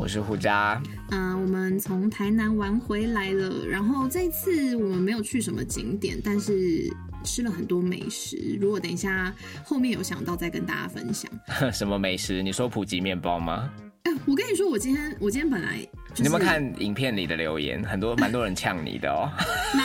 [0.00, 0.80] 我是胡渣。
[1.10, 6.90] 嗯、我们从台南玩回来了，然后这次我们没有去什么景点，但是
[7.22, 8.56] 吃了很多美食。
[8.58, 9.30] 如果等一下
[9.62, 11.30] 后面有想到再跟大家分享。
[11.70, 12.42] 什么美食？
[12.42, 13.70] 你说普及面包吗？
[14.04, 17.84] 哎、我跟你说，我今天我今天本来、就是、你有没有看影片里的留言？
[17.84, 19.30] 很多蛮多人呛你的哦。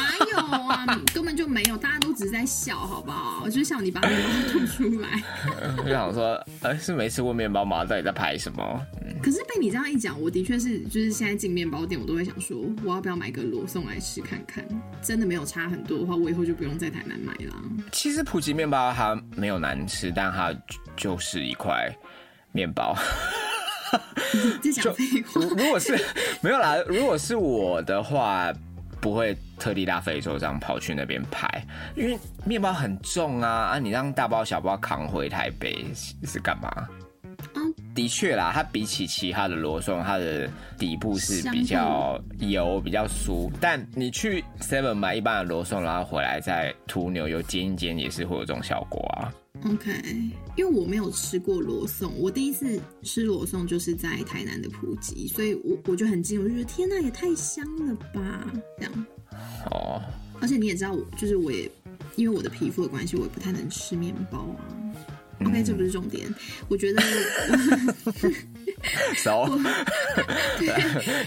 [0.46, 0.86] 啊？
[1.14, 3.42] 根本就没有，大家都只是在笑，好不好？
[3.44, 5.22] 我就是笑你把面包 吐出来。
[5.84, 7.84] 就想说，呃，是没吃过面包吗？
[7.86, 8.82] 到底在拍什么？
[9.22, 14.66] 可是被你这样一讲，我的确是，就是现在进面包店，我都会想说，我要不要买个罗宋来吃看看？
[15.02, 17.54] 真的没有差很多的话，我以后就不用在台南买了。
[17.92, 20.54] 其实普吉面包它没有难吃，但它
[20.96, 21.90] 就是一块
[22.52, 22.96] 面包。
[24.62, 25.50] 这讲废话如。
[25.56, 25.98] 如果是
[26.42, 28.52] 没有啦，如果是我的话，
[29.06, 31.48] 不会特地大费周章跑去那边拍，
[31.96, 33.78] 因为面包很重啊啊！
[33.78, 36.90] 你让大包小包扛回台北是是干嘛？
[37.54, 43.48] 嗯的确啦，它比起其他的罗宋，它的底部是比较油、比较酥。
[43.62, 49.32] 但你去 Seven 买一般的罗宋，然后回来再涂牛油煎一煎，也是会有这种效果啊。
[49.64, 49.92] OK，
[50.56, 58.54] 因为我没有吃过罗宋，我第一次吃罗宋就是在台南的普吉，所以我我就很惊，我就觉得天呐，也太香了吧！
[58.78, 59.06] 这样，
[59.72, 60.02] 哦，
[60.40, 61.72] 而且你也知道我，就是我也
[62.16, 64.62] 因为我的皮肤的关系，我也不太能吃面包啊。
[65.42, 66.28] OK，这不是重点，
[66.70, 67.02] 我觉得
[69.16, 69.48] 熟。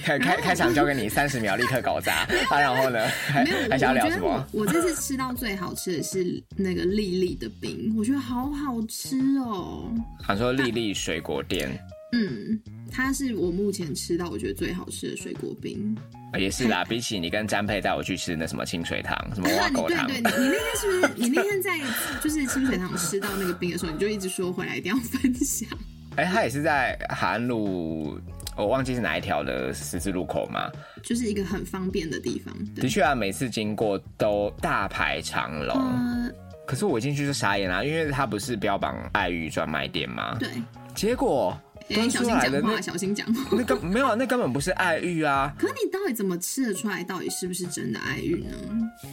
[0.02, 2.26] 开开开场交给你三十秒，立刻搞砸。
[2.50, 3.06] 啊，然后呢？
[3.26, 4.62] 还没有，还想要聊什么我？
[4.62, 9.92] 我这次吃到最好吃的是那个丽丽的冰，我觉得好好吃哦。
[10.22, 11.68] 他说丽丽水果店
[12.12, 12.58] 嗯，
[12.90, 15.94] 它是我目前吃到我觉得最好吃的水果冰。
[16.36, 21.80] 也是啦， 比起你跟詹佩带我去吃那什么清水汤、 什么挖狗汤，对对，你你那天是不是你那天在
[22.22, 25.68] 就是清水汤吃到那个冰的时候，你就一直说回来一定要分享？
[26.16, 28.18] 哎、他也是在海岸路，
[28.56, 30.68] 我忘记是哪一条的十字路口嘛。
[31.04, 32.52] 就是一个很方便的地方。
[32.74, 35.76] 的确啊，每次经过都大排长龙。
[35.76, 36.28] 呃，
[36.66, 40.36] 可是我一进去就傻眼啦、因为它不是标榜爱玉专卖店吗？
[40.40, 40.48] 对，
[40.92, 41.56] 结果
[41.88, 43.44] 小出来的那心讲话，小心讲话。
[43.52, 45.54] 那根没有啊，那根本不是爱玉啊。
[45.58, 48.56] 可你到底怎么吃得出来，到底是不是真的爱玉呢？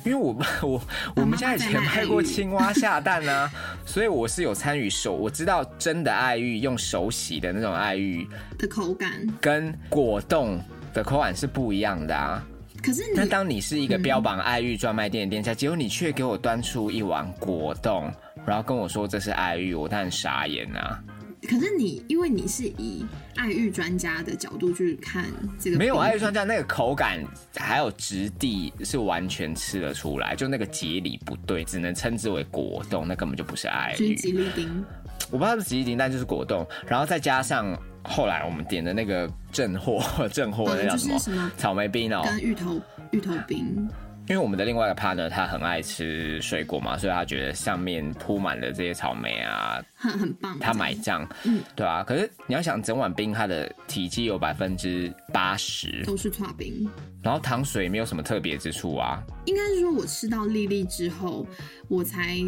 [0.06, 0.81] 因为我 我
[1.16, 3.52] 我们家以前拍过青蛙下蛋啊，
[3.86, 8.28] 所以我是有参与手，我知道真的爱玉用手洗的那种爱玉，
[8.58, 10.59] 的口感，跟果冻
[10.94, 12.44] 的口感是不一样的啊。
[12.84, 18.12] 可是你那当你是一个标榜爱玉专卖店的店家，结果你却给我端出一碗果冻，
[18.46, 21.02] 然后跟我说这是爱玉，我当然傻眼啊！
[21.45, 25.25] 可是你，因为你是以爱玉专家的角度去看
[25.59, 27.23] 这个，没有爱玉专家那个口感
[27.56, 33.97] 还有质地是完全吃得出来，就那个节理不对，只能称之为果冻，那根本就不是爱玉。
[33.97, 34.85] 就是吉利丁，
[35.31, 41.13] 我不知道是吉利丁，但就是果冻，然后再加上后来我们点的那个正货， 正货那嗯，叫什么？
[41.13, 42.81] 就是什么草莓冰哦，跟芋头
[43.12, 43.89] 芋头冰，
[44.28, 50.58] 因为我们的另外一个 partner 他很爱吃水果嘛，所以他觉得上面铺满了这些草莓啊，很 很棒。
[50.59, 52.03] 他买账，嗯对啊。
[52.03, 56.90] 可是你要想，整碗冰它的体积有百分之八十，都是刨冰。
[57.22, 59.24] 然后糖水没有什么特别之处啊。
[59.46, 61.46] 应该是说，我吃到粒粒之后，
[61.88, 62.40] 我才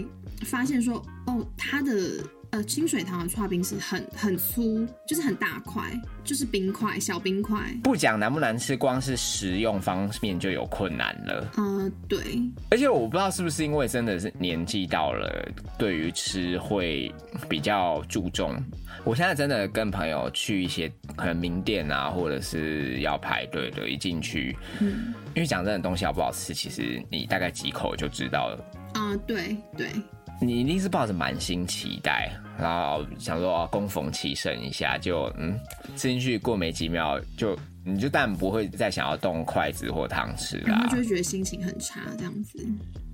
[0.46, 0.96] 发现说，
[1.28, 1.92] 哦，它的
[2.58, 5.84] 呃清水塘的串冰是很很粗，就是很大块，
[6.24, 7.60] 就是冰块，小冰块。
[7.84, 11.52] 不讲难不难吃，光是食用方面就有困难了。
[11.56, 12.20] 呃，对，
[12.72, 15.48] 而且我不知道是不是因为真的是年纪到了，
[15.78, 17.14] 对于吃会
[17.48, 18.56] 比较注重。
[19.04, 28.66] 我现在真的跟朋友去一些可能名店啊，或者是要排队的，一进去，嗯，因为讲真的东西好不好吃，其实你大概几口就知道了。
[28.96, 29.90] 啊、对对，
[30.40, 35.60] 你一定是抱着满心期待，然后想说哦，恭逢其盛一下，就嗯
[35.96, 40.98] 吃进去过没几秒，就你就但不会再想要动筷子或汤匙啦然后就。
[40.98, 42.60] 会觉得心情很差，这样子，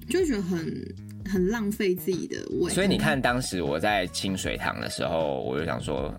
[0.09, 0.95] 就会觉得很
[1.31, 2.69] 很浪费自己的胃。
[2.73, 6.13] 所以你看，当时我在清水堂的时候，我就想说，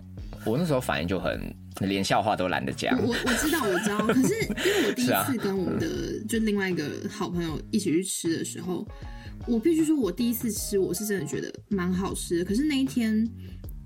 [0.45, 1.39] 我那时候反应就很
[1.81, 2.97] 连笑话都懒得讲。
[3.01, 5.87] 我我知道我知道， 可是因为我第一次跟我们的、
[6.27, 8.87] 就另外一个好朋友一起去吃的时候，
[9.47, 12.45] 我必须说，我第一次吃我是真的觉得蛮好吃的。
[12.45, 13.27] 可是那一天，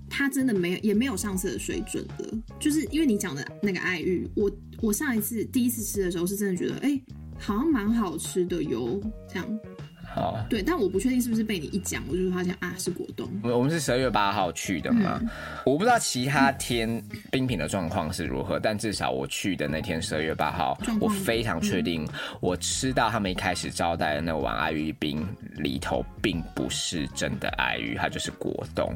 [0.08, 4.50] 它真的没有也没有上次的水准了，就是因为你讲的那个爱玉，我
[4.80, 7.00] 我上一次第一次吃的时候是真的觉得，哎、
[7.38, 9.60] 好像蛮好吃的哟，这样
[10.12, 13.28] 好，对，但我不确定是不是被你一讲，我就发现啊是果冻。
[13.42, 15.20] 我们我们是十二月八号去的嘛，
[15.64, 22.06] 我不知道其他天冰品的状况是如何，但至少我去的那天十二月八号我非常确定，
[22.40, 25.26] 我吃到他们一开始招待的那碗爱玉冰
[25.56, 28.92] 里头并不是真的爱玉，它就是果冻。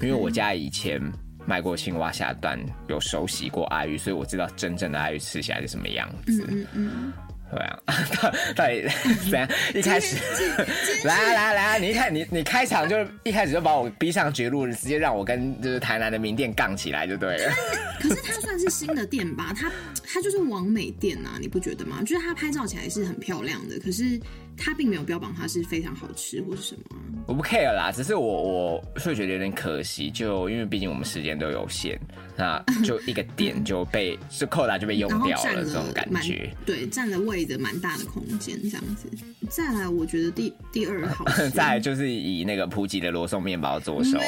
[0.00, 1.00] 因为我家以前
[1.46, 6.46] 卖过青蛙下蛋，有熟悉过阿鱼，所以我知道真正的阿鱼吃起来是什么样子。
[6.50, 7.12] 嗯嗯，
[7.50, 7.78] 对啊，
[8.54, 8.86] 到底
[9.30, 9.48] 怎样？
[9.74, 10.16] 一开始
[11.04, 17.52] 来啊来啊来啊，你一开你你开场就一开始就把我逼上绝路，直接让我跟就是台南的名店杠起来就对了。
[18.00, 19.52] 可是它算是新的店吧？
[19.58, 19.70] 它
[20.06, 22.00] 它就是王美店啊，你不觉得吗？
[22.04, 24.20] 就是它拍照起来是很漂亮的，可是
[24.58, 26.82] 它并没有标榜它是非常好吃或是什么。
[27.26, 31.98] 我不 care 啦，只是我我会觉得有点可惜，就因为毕竟我们时间都有限，
[32.36, 36.50] 那就一个点就被就扣打就被用掉了，了这种感觉。
[36.66, 39.08] 对，占了胃的蛮大的空间，这样子。
[39.48, 44.18] 再来，我觉得第第二好，再来就是以那个普及的罗宋面包做手，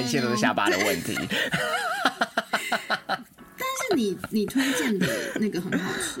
[0.00, 1.14] 一切都是下巴的问题。
[3.56, 5.06] 但是你你推荐的
[5.40, 6.20] 那个很好吃，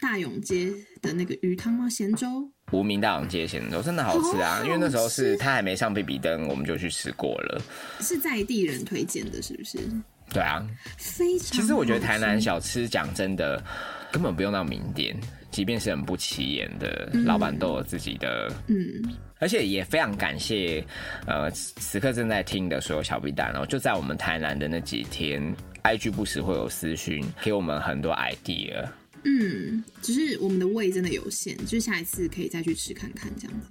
[0.00, 0.72] 大勇街
[1.02, 1.88] 的那个鱼汤吗？
[1.88, 7.60] 咸粥无名大王街咸粥真的好吃啊因为那时候是他还没上 BB 灯，我们就去吃过了。
[8.00, 9.78] 是在地人推荐的，是不是？
[10.32, 10.66] 对啊，
[10.96, 11.60] 非常。
[11.60, 13.62] 其实我觉得台南，小吃讲真的
[14.10, 15.14] 根本不用到名店，
[15.50, 18.76] 即便是很不起眼的老板都有自己的，嗯，
[19.38, 20.82] 而且也非常感谢
[21.26, 28.84] 呃此此刻正在听的所有小 B 蛋哦，就在我们台南的那几天，IG 不时会有私讯给我们很多 idea。
[29.24, 33.68] 嗯，只是我们的胃真的有限，就是下一次可以再去吃看看这样子。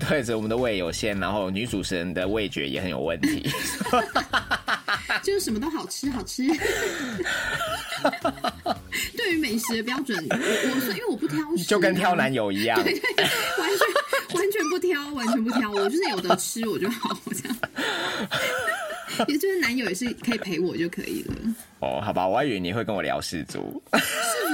[0.08, 3.48] 对着我们的胃有限，然后女主持人的味觉也很有问题。
[5.22, 6.46] 就是什么都好吃，好吃。
[9.16, 12.82] 对于美食的标准，我我是因为我不挑食啊，就跟挑男友一样。
[12.82, 13.24] 对对对，
[13.58, 13.86] 完全
[14.34, 17.56] 完全不挑，完全不挑，我就是有得吃我就好，这样。
[19.28, 21.34] 也就是男友也是可以陪我就可以了。
[21.80, 23.82] 哦，好吧，我还以为你会跟我聊氏族。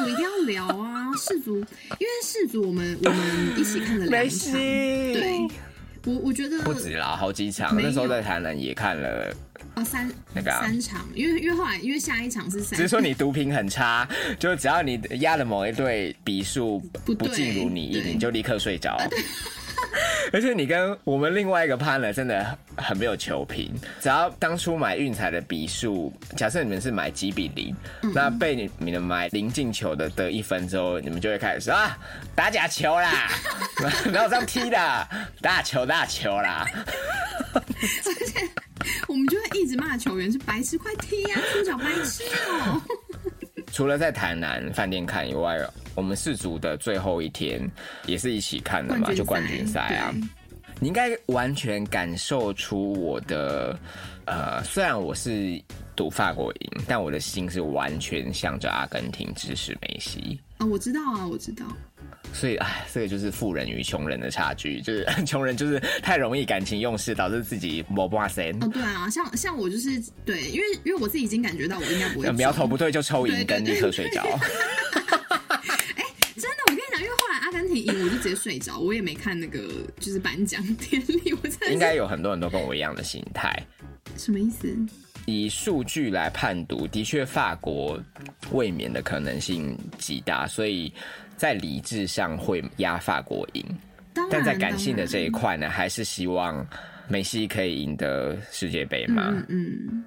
[0.03, 1.63] 氏族一定要聊啊，氏族，因
[2.01, 5.49] 为氏族我们我们一起看了两场，对，
[6.07, 7.81] 我我觉得不止啦，好几场。
[7.81, 9.35] 那时候在台南也看了，
[9.77, 10.63] 哦三那个啊。
[10.63, 14.09] 三场，因为因为后来因为下一场是三，只是说你毒品很差，
[14.39, 18.13] 就只要你压了某一队比数不对不尽如你意，对。
[18.13, 18.99] 你就立刻睡着。
[20.33, 23.71] 而且你跟我们另外一个 partner 真的很没有球评，
[24.01, 28.13] 只要当初买运彩的比数，假设你们是买几比零，嗯。
[28.15, 31.99] 那被你你们买零进球的得一分之后，你们就会开始说啊
[32.35, 33.29] 打假球啦，
[34.11, 35.09] 哪有这样踢的，
[35.41, 36.67] 打球打球啦。
[37.55, 38.49] 而且
[39.07, 42.81] 我们就会一直骂球员是白痴，快踢呀、出脚白痴哦、
[43.73, 45.59] 除了在台南饭店看以外，
[45.95, 47.59] 我们四组的最后一天
[48.07, 50.15] 也是一起看的嘛，就冠军赛啊。
[50.79, 53.79] 你应该完全感受出我的，
[54.27, 55.59] 呃，虽然我是
[55.97, 60.39] 赌法国赢，但我的心是完全向着阿根廷支持梅西。
[60.59, 61.65] 哦，我知道啊，我知道。
[62.33, 74.23] 所以，哎，这个就是富人与穷人的差距，就是 穷人就是太容易感情用事，导致自己没办法生哦，对啊，像像我就是对，因为因为我自己已经感觉到我应该不会中苗头不对就抽银根，立刻睡着。
[75.95, 76.05] 哎
[76.35, 79.61] 真的，我跟你讲，因为后来阿根廷赢，我就直接睡着，我也没看那个
[80.01, 83.55] 就是颁奖典礼，我真的应该有很多人都跟我一样的心态。
[84.17, 84.75] 什么意思？
[85.27, 88.03] 以数据来判读，的确法国
[88.51, 90.93] 卫冕的可能性极大，所以
[91.43, 93.65] 在理智上会压法国赢，
[94.31, 96.65] 但在感性的这一块呢，还是希望
[97.09, 99.25] 梅西可以赢得世界杯嘛。
[99.35, 100.05] 嗯嗯，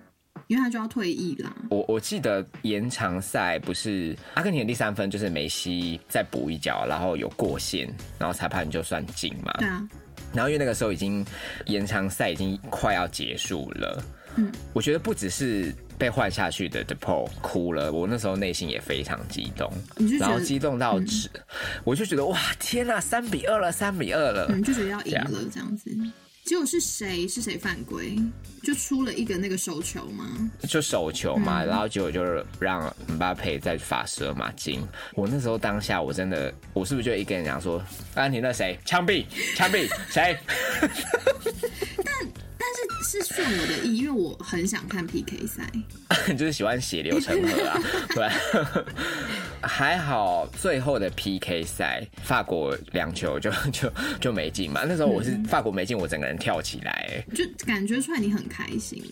[0.47, 1.53] 因为他就要退役啦。
[1.69, 7.85] 我我记得延长赛不是阿根廷的第三分，就是梅西再补一脚，然后有过线，
[8.17, 9.51] 然后裁判就算进嘛。
[9.59, 9.85] 对啊，
[10.33, 11.25] 然后因为那个时候已经
[11.65, 14.01] 延长赛已经快要结束了，
[14.37, 21.29] 嗯，我觉得不只是被换下去的 Depo 哭了，我那时候内心也非常激动，你就激动到只，
[21.83, 25.89] 我就觉得哇天呐，三比二了，三比二了，嗯，就觉得要赢了这样子。
[26.43, 28.15] 结果是谁是谁犯规？
[28.61, 30.25] 就出了一个那个手球吗？
[30.69, 34.79] 就手球嘛，然后结果就是让姆巴佩在罚十二码进。
[35.15, 37.83] 我那时候当下我真的，我是不是就一个人讲说，
[38.13, 39.25] 阿根廷那谁枪毙，
[39.55, 40.37] 枪毙谁？
[43.17, 45.69] 但是是顺我的意，因为我很想看 PK 赛。
[46.35, 47.79] 就是喜欢血流成河啊，
[48.13, 48.29] 对。
[49.65, 53.91] 还好最后的 PK 赛，法国两球就 就
[54.21, 54.83] 就没进嘛。
[54.87, 57.23] 那时候我是法国没进，我整个人跳起来。
[57.33, 59.03] 就感觉出来你很开心，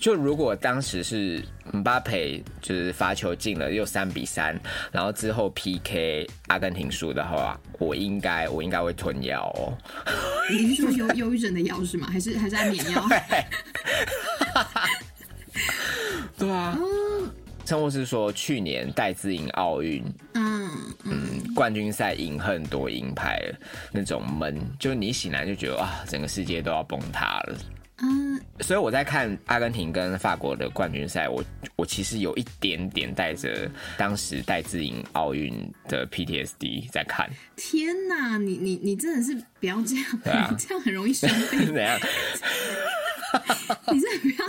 [0.00, 4.58] 就如果当时是姆巴佩就是罚球进了又三比三，
[4.90, 9.72] 然后之后 PK 阿根廷输的话，我应该我应该会吞药哦。
[10.50, 12.08] 你是说忧忧郁症的药是吗？
[12.10, 13.06] 还是还是安眠药？
[16.36, 16.76] 对啊。
[17.70, 20.02] 哦，陈博士说，去年戴资颖奥运，
[20.34, 20.68] 嗯
[21.04, 23.40] 嗯，冠军赛赢很多银牌，
[23.92, 27.58] 那种闷，就你醒来就觉得啊，整个世界都要崩塌了。
[28.02, 31.44] 嗯，所以我在看阿根廷跟法国的冠军赛，我
[31.76, 35.52] 我其实有一点点带着当时戴资颖奥运
[35.86, 37.30] 的 PTSD 在看。
[37.56, 40.04] 天哪，你你你真的是不要这样，
[40.42, 41.66] 啊 这样很容易生病。
[41.72, 41.96] 怎样？
[43.92, 44.46] 你真的不要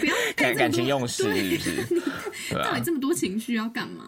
[0.00, 2.02] 不要感感情用事对是不是？
[2.54, 4.04] 对啊到底，这么多情绪要干嘛？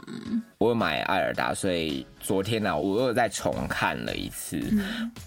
[0.58, 4.60] 我有买艾尔达，所以昨天呢、我又再重看了一次。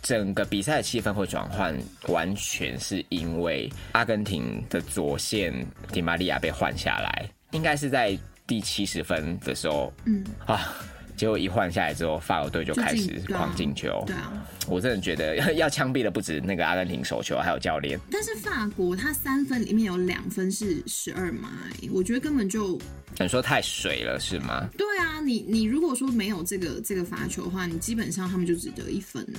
[0.01, 1.75] 整个比赛的气氛会转换，
[2.07, 5.53] 完全是因为阿根廷的左线
[5.91, 10.73] 迪玛利亚被换下来，应该是在第七十分的时候，嗯啊。
[11.21, 14.03] 结果一换下来之后，法国队就就开始狂进球。
[14.07, 14.33] 对啊，
[14.67, 17.99] 我真的觉得 要枪毙的不止那个阿根廷手球，还有教练。
[18.09, 21.49] 但是法国他三分里面有两分是十二码，
[21.83, 22.75] 欸我觉得根本就
[23.19, 24.67] 你说太水了是吗？
[24.75, 25.21] 对啊。
[25.23, 29.37] 你你如果说没有这个这个罚球的话，你基本上他们就只得一分呢。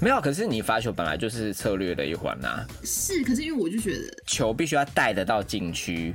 [0.00, 6.14] 没有，可是你罚球本来就是策略的一环呐、是，可是因为我就觉得球必须要带得到禁区，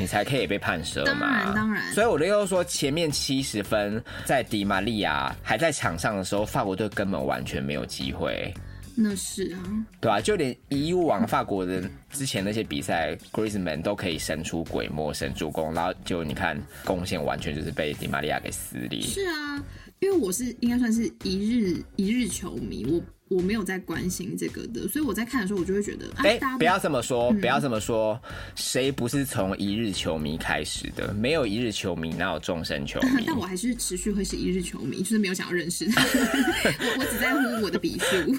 [0.00, 1.20] 你才可以被判射嘛。
[1.20, 8.52] 当然当然所以我的意思说，前面七十分在迪玛利亚还在场上的时候，法国队根本完全没有机会。
[8.96, 9.60] 那是啊，
[10.00, 19.00] 对啊、就连以往法国人之前那些比赛，Griezmann 都可以神出鬼没、神助攻，然后就你看贡献完全就是被迪玛利亚给撕裂。
[19.00, 19.62] 是啊，
[20.00, 28.20] 因为我是应该算是一日一日球迷，我我没有在关心这个的，所以我在看的时候，我就会觉得，啊，哎、大家不要这么说，不要这么说，
[28.56, 31.14] 谁不是从一日球迷开始的？
[31.14, 33.22] 没有一日球迷，哪有终身球迷？
[33.24, 36.02] 但我还是持续会是一日球迷，就是没有想要认识他。
[36.04, 38.36] 我我只在乎我的笔数。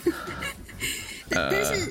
[1.30, 1.90] 但但是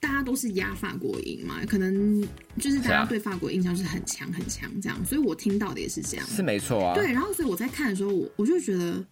[0.00, 2.20] 大家都是压法国赢嘛，可能
[2.58, 6.26] 就是大家对法国印象是很强很强这样，所以我听到的也是这样。
[6.26, 6.94] 是没错啊。
[6.96, 9.04] 对，然后所以我在看的时候，我我就觉得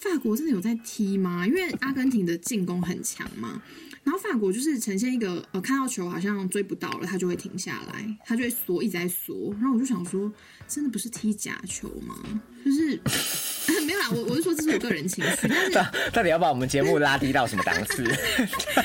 [0.00, 1.46] 法国真的有在踢吗？
[1.46, 3.60] 因为阿根廷的进攻很强嘛，
[4.04, 9.52] 然后法国就是呈现一个呃，看到球好像追不到了，他就会停下来，他就会缩，一直在缩。
[9.54, 10.32] 然后我就想说，
[10.68, 12.14] 真的不是踢假球吗？
[12.64, 13.00] 就是
[13.84, 18.04] 没有啦，我我是说这是我个人情绪，但是到到底要把我们节目拉低到什么档次？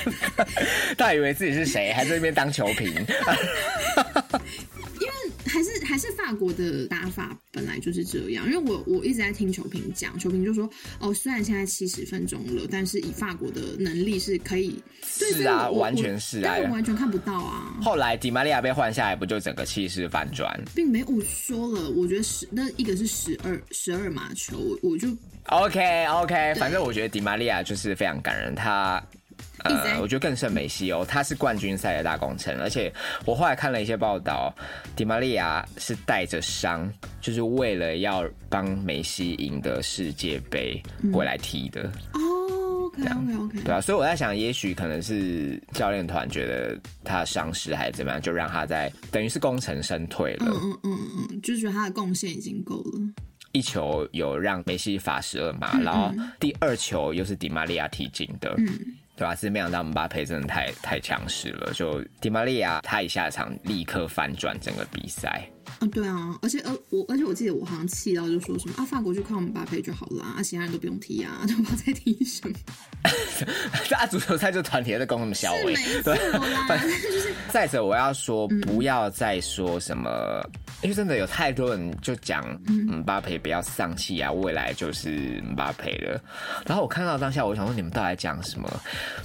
[0.98, 2.94] 到底以为自己是谁，还在那边当球评？
[6.04, 10.70] 还是法国的打法本来就是这样，因为我我一直在听球评讲，球评就说
[11.00, 14.78] 哦，虽然现在七十分钟了，但是以法国的能力是可以，
[15.18, 21.06] 对是啊完全是啊但我完全看不到啊，后来迪玛利亚被换下来，不就整个气势反转并没有。
[21.08, 25.08] 我说了，我觉得十那一个是十二十二码球，我我就
[25.46, 29.02] ？OK OK，反正我觉得迪玛利亚就是非常感人，他。
[29.64, 32.92] 呃，我觉得更胜梅西哦，他是冠军赛的大功臣，而且
[33.26, 34.54] 我后来看了一些报道，
[34.96, 40.82] 迪玛利亚是带着伤，就是为了要帮梅西赢得世界杯
[41.14, 41.84] 回来踢的。
[42.14, 42.20] 哦
[42.86, 50.46] ，OK OK OK，对啊，所以我在想，也许可能是教练团觉得他伤势还是怎么样，就让他在等于是功成身退了。
[50.48, 53.00] 嗯嗯嗯嗯嗯，就是觉得他的贡献已经够了。
[53.54, 58.56] 一球有让梅西罚十二码，然后第二球又是迪玛利亚踢进的。
[58.58, 58.68] 嗯
[59.16, 59.36] 对吧？
[59.36, 65.48] 只是没想到姆巴佩真的太太强势了，就迪玛利亚他一下场立刻反转整个比赛。
[65.84, 72.56] 啊，对啊，而且呃，我而且我记得我好像气到就说什么啊，法国就靠我们巴佩就好了，啊，其他人都不用踢啊， 就不知道在踢什么。
[73.98, 76.16] 啊，足球赛就团体在攻什么小尾，是没对。
[76.68, 80.42] 反正， 就是再者，我要说，不要再说什么，
[80.82, 86.20] 因为真的有太多人就讲，姆巴佩不要丧气啊，未来就是姆巴佩了。
[86.66, 88.70] 然后我看到当下，我想说，你们到底在讲什么？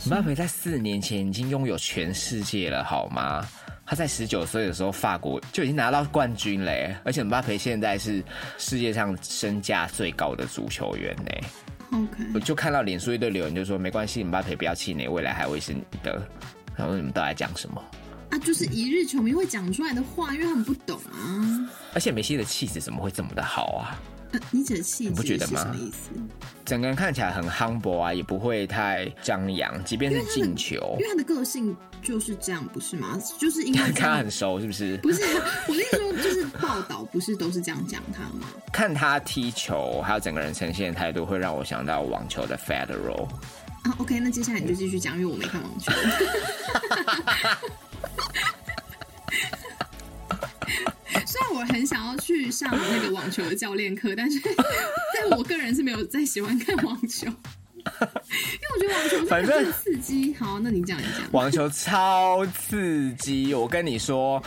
[0.04, 3.46] 姆巴佩在四年前已经拥有全世界了，好吗？
[3.90, 8.22] 他在十九岁的时候，法国就已经拿到冠军嘞，而且姆巴佩现在是
[8.58, 11.32] 世界上身价最高的足球员呢。
[11.92, 16.22] OK，我就看到脸书一堆留言，就说没关系，姆巴佩不要气馁，未来还会是你的。
[16.76, 17.82] 然后你们到底在讲什么？
[18.28, 21.70] 啊，就是一日球迷会讲出来的话，因为他们不懂啊。
[21.94, 23.98] 而且梅西的气质怎么会这么的好啊？
[24.32, 26.10] 呃，你指的气质是不觉得吗什么意思？
[26.64, 33.18] 整个人看起来很 humble 啊，也不会太张扬，即便是进球因，为他的个性就是这样，不是吗？
[33.38, 34.98] 就是因为 他很熟是不是？
[34.98, 38.46] 不是啊 我的意思说，就是报道不是都是这样讲他吗？
[38.72, 43.26] 看他踢球，还有整个人呈现的态度，会让我想到网球的 Federal。
[43.84, 45.90] 啊，OK，那接下来你就继续讲，因为我没看网球。
[51.26, 54.40] 虽然我很想要去上那个网球的教练课，但是
[55.14, 60.34] 但我个人是没有再喜欢看网球， 因为我觉得网球反正刺激。
[60.34, 61.30] 好，那你讲一讲。
[61.32, 64.42] 网球超刺激，我跟你说，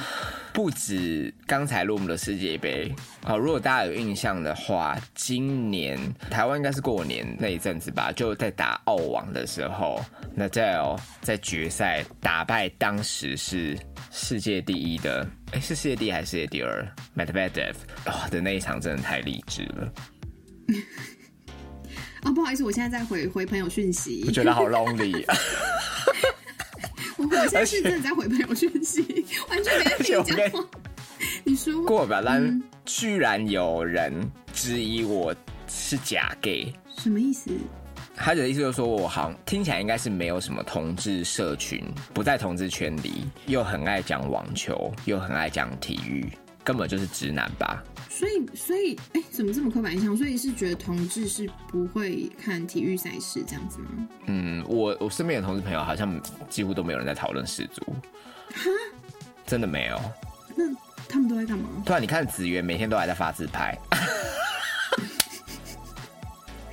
[0.53, 5.99] 不止刚才落幕的世界杯啊、如果大家有印象的话，今年
[6.31, 13.77] 台湾应该是过年那一阵子吧，就在打澳网的时候，那在哦在决赛打败当时是
[14.11, 17.73] 世界第一的，哎，是世界第一还是世界第二？Medvedev
[18.05, 19.93] 哇的那一场真的太励志了。
[22.23, 25.25] 哦，不好意思，我现在在回回朋友讯息，我觉得好 lonely。
[27.17, 29.01] 我我现在是真的在回朋友讯息，
[29.49, 30.67] 完全没在听讲话。
[31.43, 34.13] 你说过吧，但居然有人
[34.53, 35.33] 质疑我
[35.67, 37.49] 是假 gay，什么意思？
[38.15, 46.31] 他的意思就是说我好像听起来应该是没有什么同志社群，不在同志圈里，又很爱讲网球，又很爱讲体育，
[46.63, 47.83] 根本就是直男吧？
[48.09, 50.15] 所以，所以，哎，怎么这么刻板印象？
[50.15, 54.07] 所以是觉得同志是不会看体育赛事这样子吗？
[54.27, 57.81] 嗯，我我身边的同志朋友好像几乎都没有人在讨论世足，
[58.53, 58.69] 哈，
[59.47, 59.99] 真的没有。
[60.55, 60.65] 那
[61.09, 61.69] 他们都在干嘛？
[61.85, 63.75] 突然你看子源每天都还在发自拍。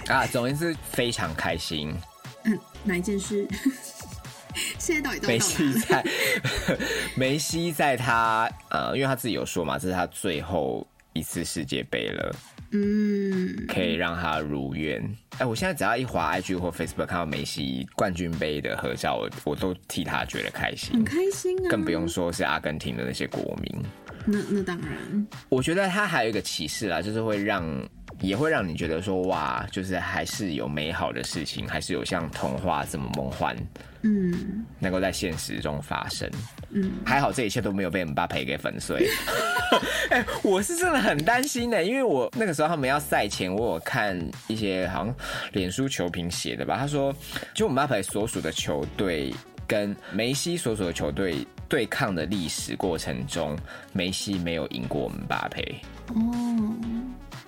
[0.09, 1.95] 啊，总之是非常开心。
[2.45, 3.47] 嗯，哪一件事？
[4.79, 6.05] 现在到底梅西在
[7.15, 12.35] 梅西在他呃，因为他自己有说嘛，这是他最后一次世界杯了。
[12.71, 15.03] 嗯，可以让他如愿。
[15.39, 21.71] 哎，我现在只要一滑 IG 或 Facebook 看到梅西冠军杯的合照，我我都替他觉得开心，很开心啊。
[21.71, 23.83] 更不用说是阿根廷的那些国民。
[24.27, 27.65] 那那当然，我觉得他还有一个启示啦，就是会让。
[28.21, 33.57] 也会让你觉得说哇，就是还是有美好的事情，还是有像童话这么梦幻，
[34.03, 36.29] 嗯，能够在现实中发生，
[36.71, 39.09] 嗯，还好这一切都没有被姆巴佩给粉碎。
[40.11, 45.15] 哎，我是真的很担心的，因为我那个时候他们要赛前，我有看一些好像
[45.53, 47.15] 脸书球评写的吧，他说
[47.55, 49.33] 就姆巴佩所属的球队
[49.67, 53.57] 跟梅西所属的球队对抗的历史过程中，
[53.93, 55.63] 梅西没有赢过姆巴佩。
[56.09, 56.75] 哦。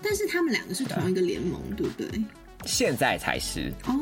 [0.03, 2.09] 但是他们两个是同一个联盟，对不对？
[2.67, 3.93] 现在才是哦，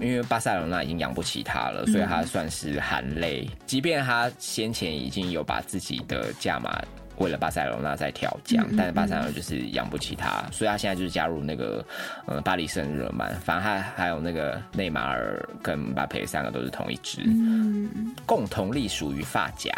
[0.00, 3.48] 因为巴塞罗那已经养不起他了，所以他算是含泪。
[3.66, 6.80] 即便他先前已经有把自己的价码
[7.16, 11.84] 为了巴塞罗那在调降，但是巴塞罗那就是养不起他，所以他现在就是加入那个
[12.26, 13.34] 呃巴黎圣日耳曼。
[13.40, 19.72] 反正他还有那个内马尔跟巴佩三个都是同一支，嗯，共同隶属于发夹。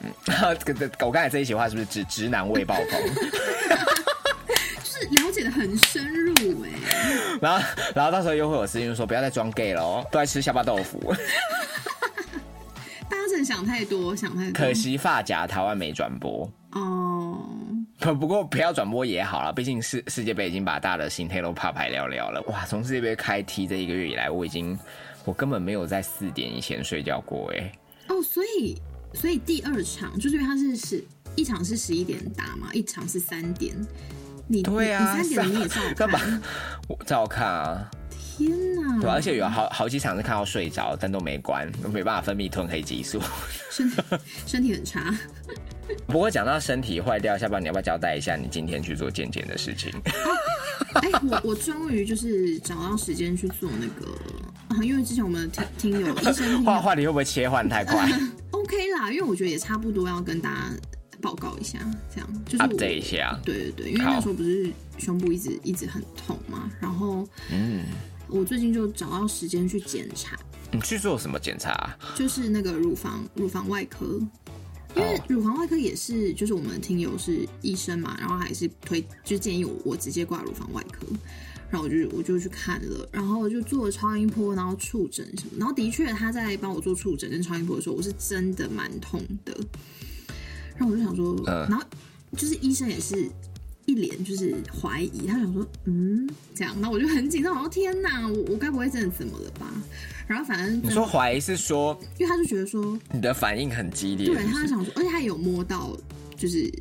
[0.00, 0.10] 嗯，
[1.00, 2.98] 我刚才这一席话是不是指直男未爆棚？
[5.10, 6.70] 了解的很深入哎，
[7.40, 11.14] 然后然后到时候又会有私信说不要再装 gay 了哦，都在吃下巴豆腐。
[13.08, 14.52] 大家真的想太多，想太多。
[14.52, 17.38] 可惜发夹台湾没转播哦。
[17.98, 22.42] 不不过不要转播也好了，毕竟世世界杯已经把大家的心态都怕牌聊聊了。
[22.48, 24.76] 哇，从世界杯开踢这一个月以来，我已经
[25.24, 27.72] 我根本没有在四点以前睡觉过哎。
[28.08, 28.76] 哦，所以
[29.14, 31.04] 所以第二场就是因为它是十
[31.36, 33.76] 一场是十一点打嘛，一场是三点。
[34.48, 36.18] 你对啊，你三点你也照干嘛？
[36.88, 37.90] 我照看啊！
[38.10, 39.00] 天哪！
[39.00, 43.20] 对，而且有好好几场是看到睡着，但都没关，都没办法分泌褪黑激素，
[43.70, 43.96] 身体
[44.46, 45.14] 身体很差。
[46.06, 49.92] 不过讲到身体坏掉，下班你要不要交代一下你今天去做健检的事情？
[50.94, 58.08] 哎，我我终于就是找到时间去做那个，因为之前我们听听友医生话话你会不会切换太快
[58.50, 60.60] ？OK 啦，因为我觉得也差不多要跟大家。
[61.22, 61.78] 报告一下，
[62.12, 63.40] 这样就是 update 一下。
[63.44, 67.84] 对对对，因为那时候不是胸部一直一直很痛嘛，然后嗯，
[68.28, 70.36] 我最近就找到时间去检查。
[70.72, 71.96] 你去做什么检查？
[72.16, 74.20] 就是那个乳房乳房外科，
[74.96, 81.06] 因为乳房外科也是就是我们听友是医生嘛，然后还是推就建议我我直接挂乳房外科，
[81.70, 89.54] 然后我就我就去看了，然后就做了超音波，然后触诊什么，然后的确他在帮我做触诊跟超音波的时候，我是真的蛮痛的。
[90.76, 91.82] 然后我就想说，然后
[92.36, 93.28] 就是医生也是
[93.86, 99.66] 一脸就是怀疑，他想说，嗯，这样，那我就很紧张，我说天哪，我我该不会真的怎么了吧？
[100.26, 105.96] 然后反正你说怀疑是说，因为他就觉得说你的反应很激烈，对，他就想说，而且他有摸到，
[106.36, 106.72] 就是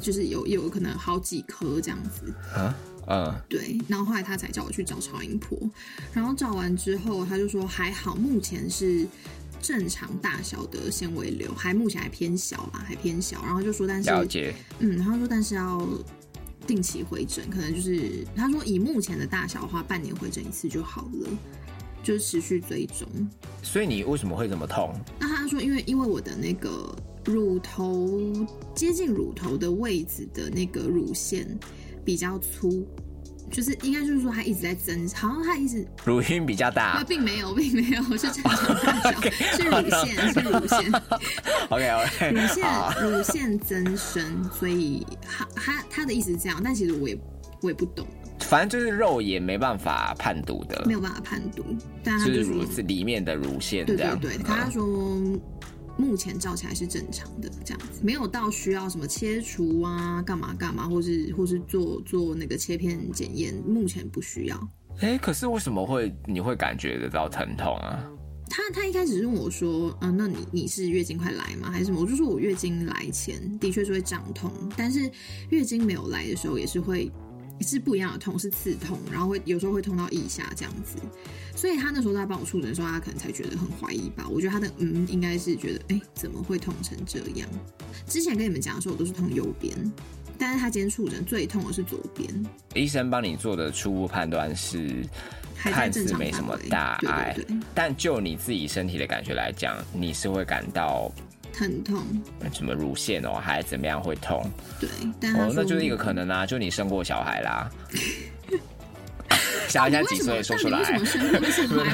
[0.00, 2.74] 就是有有可能好几颗这样子啊，
[3.08, 5.58] 嗯，对，然后后来他才叫我去找超音波，
[6.14, 9.06] 然后找完之后，他就说还好，目前是。
[9.66, 13.42] 正常大小的纤维瘤，还目前还偏小啦，还偏小。
[13.42, 15.84] 然后就说，但是，了解，嗯，他说，但是要
[16.68, 21.28] 定期回诊，可能就是他说以目前的大小的话，半年回诊一次就好了，
[22.00, 23.08] 就是持续追踪。
[23.60, 24.94] 所以你为什么会这么痛？
[25.18, 28.32] 那他说，因为因为我的那个乳头
[28.72, 31.44] 接近乳头的位置的那个乳腺
[32.04, 32.86] 比较粗。
[33.50, 39.20] 就是应该就是说，他一直在增，好像他一直乳晕比较大，并没有，并没有是正常大小，
[39.56, 40.92] 是乳腺， 是乳腺。
[41.70, 42.64] OK OK，乳腺
[43.02, 47.18] 乳腺增生，所以他他他的意思是这样，但其实我也
[47.62, 48.06] 我也不懂。
[48.40, 51.64] 反正就是肉眼没办法判读的，没有办法判读，
[52.04, 54.86] 但他就是乳是里面的乳腺，对对对，他说
[55.96, 64.68] 目前照起来是正常的，这样子没有到需要什么切除啊、干嘛干嘛，或是或是做做那个切片检验，目前不需要。
[65.00, 68.10] 哎，可是为什么会你会感觉得到疼痛啊？
[68.48, 71.70] 他他一开始问我说，嗯，那你你是月经快来吗？
[71.70, 72.00] 还是什么？
[72.00, 75.10] 我就说我月经来前的确是会胀痛，但是
[75.50, 77.10] 月经没有来的时候也是会
[77.60, 80.98] 是不一样的痛，是刺痛，然后会有时候会痛到腋下这样子。
[81.54, 84.26] 所以他那时候在帮我触诊的时候，他可能才觉得很怀疑吧。
[84.28, 87.48] 我觉得他的嗯，应该是觉得，哎，怎么会痛成这样？
[88.06, 89.74] 之前跟你们讲的时候，我都是痛右边，
[90.38, 92.28] 但是他今天触诊最痛的是左边。
[92.74, 95.04] 医生帮你做的初步判断是。
[95.58, 97.34] 看似没什么大碍，
[97.74, 101.10] 但就你自己身体的感觉来讲，你是会感到
[101.56, 102.02] 疼痛，
[102.52, 104.48] 什么乳腺哦，还是怎么样会痛？
[104.78, 104.88] 对，
[105.32, 107.70] 哦，那就是一个可能啊，就你生过小孩啦。
[109.68, 110.42] 小孩现在几岁？
[110.42, 110.78] 说出来，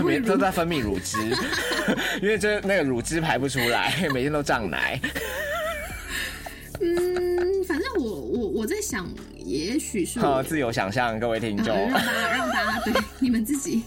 [0.02, 1.18] 每天 都在分泌乳汁，
[2.20, 5.00] 因为这那个乳汁排不出来， 每天都胀奶。
[6.80, 9.08] 嗯，反正我我我在想。
[9.44, 13.82] 也许是好自由想象，各位听众，让大家让大家对你们自己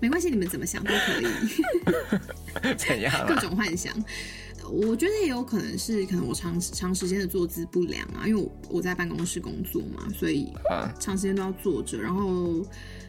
[0.00, 2.74] 没关系，你们怎么想都可以。
[2.76, 3.26] 怎样？
[3.26, 3.94] 各种幻想，
[4.70, 10.52] 我觉得也有可能是可能我长长时间的坐姿不良啊，因为我我在办公室工作嘛，所以
[10.98, 12.64] 长时间都要坐着，然后。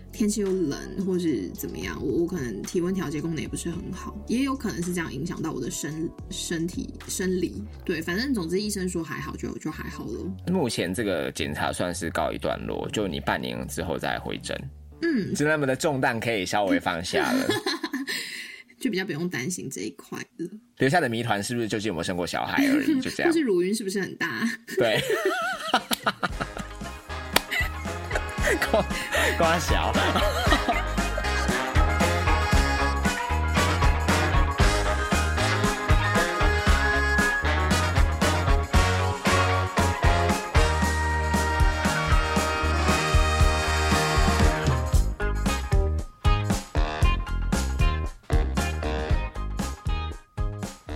[0.09, 7.61] 天气又冷，或是怎么样，我我可能体温调节功能也不是很好，也有可能是这样影响到我的身身体生理。
[7.85, 10.51] 对，反正总之医生说还好，就就还好了。
[10.51, 14.57] 目前这个检查算是告一段落，就你半年之后再回诊，
[15.01, 17.47] 嗯，就那么的重担可以稍微放下了，
[18.79, 20.49] 就比较不用担心这一块了。
[20.77, 22.99] 留下的谜团是不是究竟有没有生过小孩而已？
[23.01, 24.47] 就这样， 就是乳晕是不是很大？
[24.77, 25.01] 对。
[28.71, 28.85] 瓜
[29.37, 29.93] 瓜小。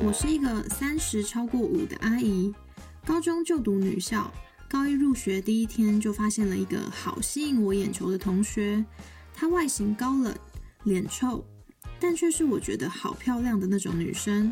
[0.03, 2.51] 我是一个三十超过五的阿姨，
[3.05, 4.31] 高中就读女校。
[4.67, 8.83] 高一入学第一天就发现了一个好吸引我眼球的同学，
[9.31, 10.35] 她外形高冷，
[10.85, 11.45] 脸臭，
[11.99, 14.51] 但却是我觉得好漂亮的那种女生。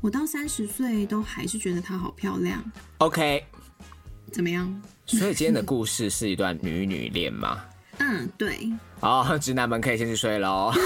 [0.00, 2.64] 我到三十岁都还是觉得她好漂亮。
[2.98, 3.44] OK，
[4.32, 4.82] 怎么样？
[5.04, 7.60] 所以今天的故事是一段女女恋吗？
[8.00, 8.72] 嗯，对。
[8.98, 10.72] 好，直男们可以先去睡喽。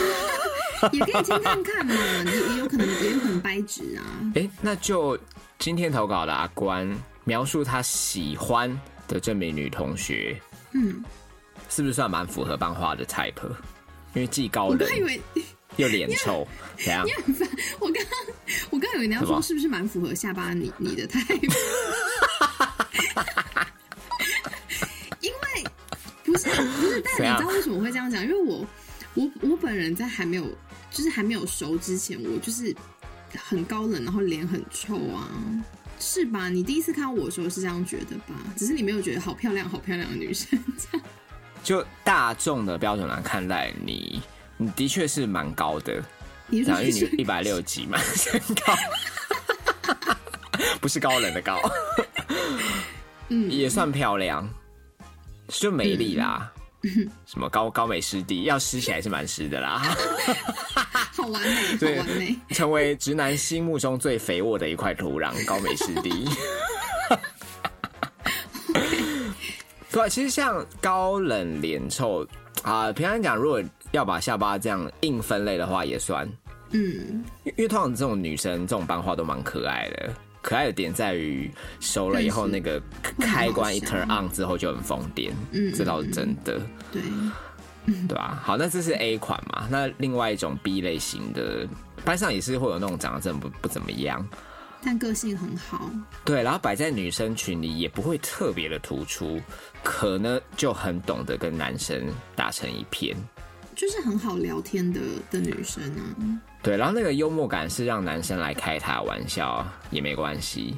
[0.92, 1.94] 也可以先看看嘛，
[2.26, 4.02] 也也有可能也有可能掰直啊。
[4.34, 5.18] 哎，那就
[5.58, 6.90] 今天投稿的阿关。
[7.24, 8.68] 描述他喜欢
[9.06, 10.36] 的这名女同学，
[10.72, 11.04] 嗯，
[11.68, 13.32] 是不是算蛮符合班花的 type？
[14.14, 14.80] 因为既高冷
[15.76, 16.44] 又脸臭。
[17.78, 18.12] 我刚刚
[18.70, 21.30] 我刚以为你要说是不是蛮符合下巴你你的 type？
[25.20, 25.64] 因为
[26.24, 28.20] 不是不是，但你知道为什么会这样讲？
[28.24, 28.66] 因为我
[29.14, 30.44] 我我本人在还没有
[30.92, 32.74] 就是还没有熟之前，我就是
[33.36, 35.28] 很高冷，然后脸很臭啊。
[36.04, 36.48] 是吧？
[36.48, 38.34] 你第一次看到我的时候是这样觉得吧？
[38.56, 41.06] 只是你没有觉得好漂亮、好漂亮的女生 这样。
[41.62, 44.20] 就大众的标准来看待你，
[44.56, 46.02] 你的确是蛮高的。
[46.48, 48.32] 你讲，因为你一百六几嘛，身
[48.66, 48.74] 高，
[50.80, 51.60] 不是高冷的高。
[53.28, 54.52] 嗯，也算漂亮，
[55.46, 56.52] 就美丽啦。
[57.26, 59.80] 什么高高美湿地，要湿起来是蛮湿的啦。
[61.14, 66.28] 好完美， 好完美，成为直男心目中最肥沃的一块土壤，高美湿地。
[69.90, 72.26] 对，其实像高冷脸臭
[72.62, 76.26] 啊，平常讲，如果要把下巴这样硬分类的话，也算。
[76.70, 80.14] 嗯，因为通常这种女生这种班花都蛮可爱的。
[80.42, 81.50] 可爱的点在于
[81.80, 82.82] 熟了以后，那个
[83.18, 86.60] 开关一 turn on 之后就很疯癫，嗯，这倒是真的，
[86.92, 87.00] 对，
[88.08, 88.42] 对吧？
[88.44, 89.68] 好，那这是 A 款嘛？
[89.70, 91.66] 那另外一种 B 类型的
[92.04, 94.26] 班上也是会有那种长得真的不不怎么样，
[94.84, 95.88] 但个性很好，
[96.24, 99.40] 对，然后摆在女生群里也不会特别的突出，
[99.82, 103.16] 可能就很懂得跟男生打成一片，
[103.76, 105.00] 就是很好聊天的
[105.30, 106.02] 的女生啊。
[106.62, 110.76] 对，然后那个幽默感是让男生来开他玩笑也没关系，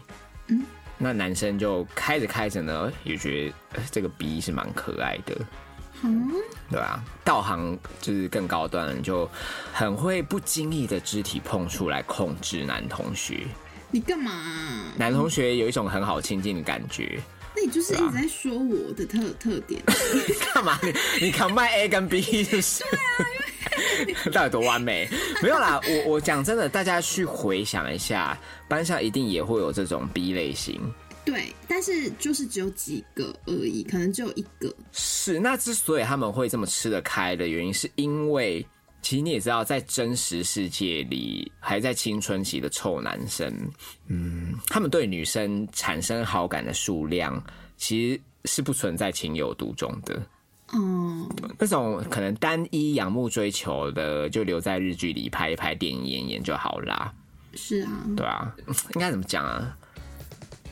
[0.48, 0.62] 嗯，
[0.96, 5.36] 那男生就开着开着呢，也觉得这个 B 是蛮可爱的，
[6.02, 6.30] 嗯，
[6.70, 7.04] 对吧？
[7.22, 9.28] 道行就是更高端，就
[9.74, 13.40] 很会不经意的肢体碰触来控制男同学。
[13.90, 14.32] 你干嘛？
[14.96, 17.20] 男同学有一种很好亲近的感觉。
[17.54, 19.80] 那你就是一直在说我的特特点。
[20.54, 20.78] 干嘛？
[20.82, 22.82] 你你 combine A 跟 B 就是？
[22.84, 23.43] 对啊，因为。
[24.32, 25.08] 到底多完美？
[25.42, 30.80] 没有啦，我我讲真的，大家去回想一下，班上一定也会有这种 B 类型。
[31.24, 34.70] 对，但是就是只有几个而已，可能只有一个。
[34.92, 38.64] 是，那之所以他们会这么吃得开的原因，是因为
[39.00, 43.50] 其实你也知道，在真实世界里，还在青春期的臭男生，
[44.08, 47.42] 嗯，他们对女生产生好感的数量，
[47.78, 50.22] 其实是不存在情有独钟的。
[50.74, 57.12] 哦，那种可能单一仰慕追求的，就留在日剧里拍一拍、电影演演就好啦。
[57.54, 58.54] 是啊，对啊，
[58.94, 59.76] 应该怎么讲啊？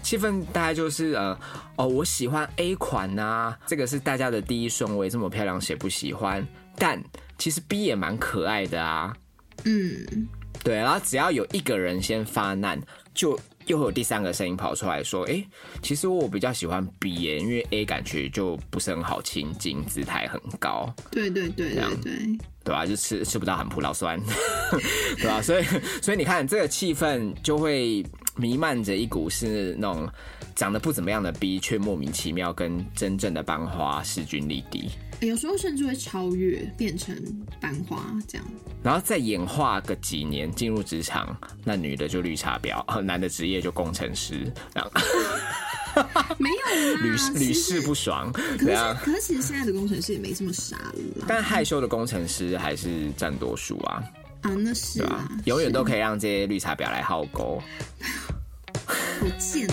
[0.02, 1.38] 气氛大概就是呃，
[1.76, 6.44] 哦，我喜欢 A 款呐、这个是大家的第一顺位，这么漂亮谁不喜欢？
[6.76, 7.00] 但
[7.38, 9.16] 其实 B 也蛮可爱的啊，
[9.64, 10.26] 嗯，
[10.64, 12.80] 对，然后只要有一个人先发难，
[13.14, 15.44] 就又会有第三个声音跑出来说，哎，
[15.82, 24.20] 其实我比较喜欢 B 耶，因为 A 感觉就不是很好亲近，姿态很高，对对对对对，对吧、就吃吃不到很葡萄酸，
[25.18, 25.64] 对吧、所以
[26.02, 28.04] 所以你看这个气氛就会
[28.36, 30.08] 弥漫着一股是那种
[30.54, 34.90] 长得不怎么样的 B，却莫名其妙跟真正的班花势均力敌，
[35.26, 37.16] 有时候甚至会超越，变成
[37.60, 38.46] 班花这样。
[38.82, 44.90] 然后再演化个几年进入职场，那女的就绿茶婊， 男的职业就工程师，这样
[46.38, 46.56] 没有
[47.14, 48.76] 啦，屡屡试不爽，可是。
[49.04, 51.24] 可是其实现在的工程师也没这么傻了。
[51.28, 54.02] 但害羞的工程师还是占多数啊，
[54.40, 55.30] 啊，那是对吧，？
[55.44, 57.62] 永远都可以，以让这些绿茶婊来好勾。
[58.84, 59.68] 好贱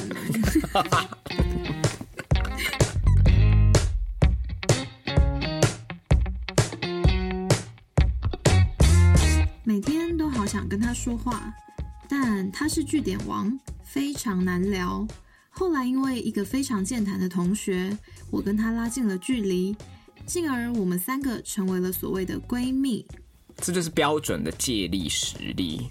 [0.74, 1.79] 哦。
[9.70, 11.54] 每天都好想跟他说话，
[12.10, 15.08] 但他是据点王，非常难聊。
[15.52, 17.96] 后来因为一个非常健谈的同学，
[18.32, 19.76] 我跟他拉近了距离，
[20.26, 23.06] 进而我们三个成为了所谓的闺蜜。
[23.58, 25.88] 这就是标准的借力实力。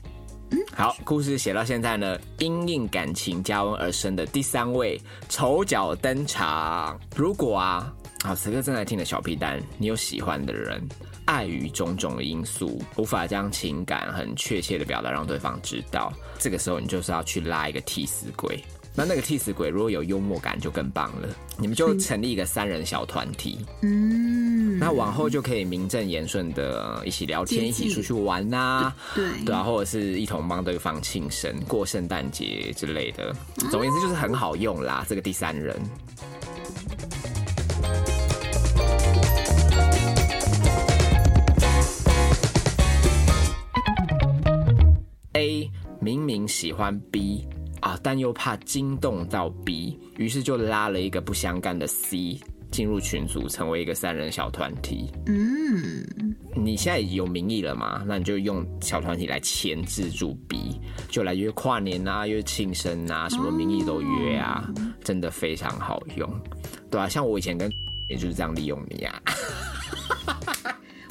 [0.72, 6.98] 好，故事写到现在呢，因应感情加温而生的第三位丑角登场。
[7.14, 10.82] 如果啊，好，此刻正在听的小屁蛋，你有喜欢的人，
[11.26, 18.62] 碍于种种的因素，无法将情感很确切的表达让对方知道，这个时候你就是要去拉一个替死鬼。
[18.94, 33.32] 那那个替死鬼如果有幽默感就更棒了，你们就成立一个三人小团体，嗯，那往后就可以名正言顺的一起聊天，一起出去玩呐、对对啊，或者是一同帮对方庆生、过圣诞节之类的。
[33.70, 35.06] 总而言之，就是很好用啦。
[35.08, 35.80] 这个第三人，
[46.08, 47.46] 明明喜欢 B
[47.82, 52.40] 啊，但又怕惊动到 B，于是就拉了一个不相干的 C
[52.70, 55.10] 进入群组，成为一个三人小团体。
[55.26, 56.02] 嗯，
[56.56, 58.02] 你现在有名义了嘛？
[58.06, 64.66] 那你就用小团体来牵制住 B，就来约跨年啊，约庆生啊，什么名义都约啊，
[65.04, 66.26] 真的非常好用，
[66.90, 67.70] 对啊，像我以前跟
[68.08, 69.22] 也就是这样利用你啊。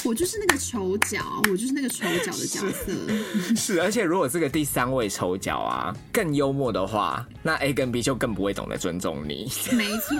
[0.07, 2.93] 我就是那个丑角，我就是那个丑角的角色。
[3.57, 9.51] 是，而且如果这个第三位丑角啊更幽默的话，那 A 跟 B 就更不会懂得尊重你。
[9.75, 10.15] 没错，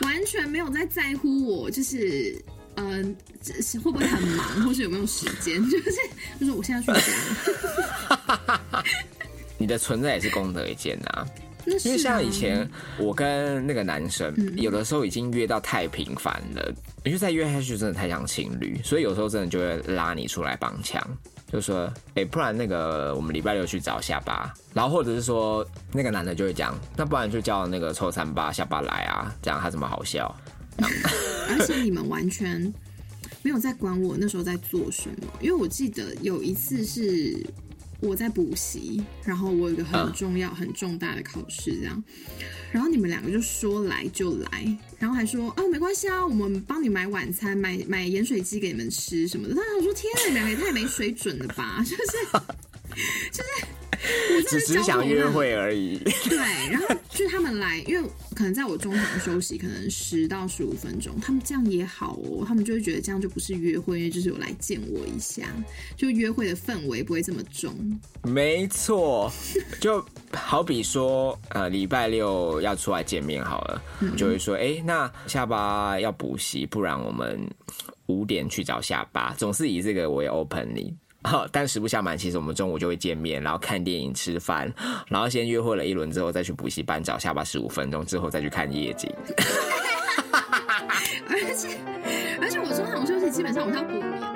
[0.00, 2.42] 完全没有在在乎我，就是
[2.76, 3.14] 嗯、
[3.60, 5.92] 是会不会很忙，或是有没有时间， 就是
[6.40, 8.14] 就是我现在睡觉，
[9.58, 11.26] 你的存在也是功德一件啊。
[11.66, 14.56] 因为像以前我跟那个男生，嗯。
[14.56, 16.72] 有的时候已经约到太频繁了，
[17.04, 21.00] 因为再约下去真的太像情侣，所以有时候真的就会拉你出来帮腔，
[21.50, 30.34] 就说，哎、不然那个我们礼拜六去找下巴，然后或者是说那个男的就会讲，那不然就叫那个臭三八下巴来啊，这样他怎么好笑？
[30.78, 32.72] 而且你们完全
[33.42, 37.44] 没有在管我那时候在做什么，因为我记得有一次是
[38.02, 42.04] 我在补习，然后我有一个很重要、很重大的考试，这样，
[42.72, 49.54] 然后你们两个就说来就来，然后还说哦没关系啊，我们帮你买晚餐，买买盐水鸡给你们吃什么的。
[49.54, 52.42] 那我说天啊，你们两个也太没水准了吧，就是
[53.32, 53.81] 就是。
[53.92, 55.98] 我只只是想约会而已。
[56.28, 56.36] 对，
[56.70, 65.46] 然后就是他们来，因为可能在我中场休息，可能十到十五分钟，他们这样也好哦，他们就会觉得这样就不是约会，因为就是有来见我一下，
[65.96, 67.74] 就约会的氛围不会这么重。
[68.22, 69.30] 没错，
[69.80, 73.82] 就好比说，呃，礼拜六要出来见面好了，
[74.16, 77.38] 就会说，哎、那下巴要补习，不然我们
[78.06, 80.94] 五点去找下巴，总是以这个为 open 你。
[81.52, 84.72] 但实不相瞒，其实我们中午就会见面，然后看电影、吃饭，
[85.08, 89.10] 然后先约会了一轮之后，再去补习班找下巴十五分钟，之后再去看夜景。
[91.28, 91.78] 而且
[92.40, 94.31] 而且我中场休息基本上我是要补眠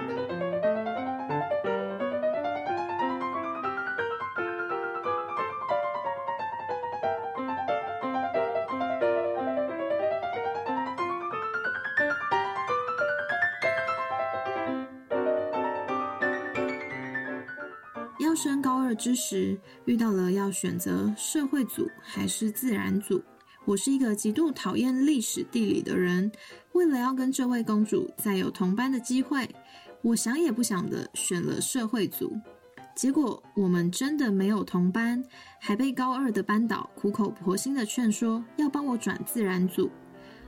[18.97, 23.23] 之时，遇到了要选择社会组还是自然组。
[23.65, 26.31] 我是一个极度讨厌历史地理的人，
[26.73, 29.49] 为了要跟这位公主再有同班的机会，
[30.03, 32.33] 我想也不想的选了社会组。
[32.95, 35.23] 结果我们真的没有同班，
[35.61, 39.91] 还被高二的班导苦口婆心的劝说要帮我转自然组。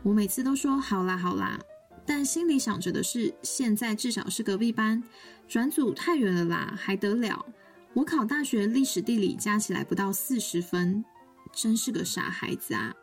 [0.02, 1.58] 我每次都说好啦好啦，
[2.06, 5.02] 但心里想着的是，现在至少是隔壁班，
[5.48, 7.44] 转组太远了啦，还得了？
[7.98, 11.04] 我考大学历史地理加起来不到四十分，
[11.52, 12.94] 真是个傻孩子啊！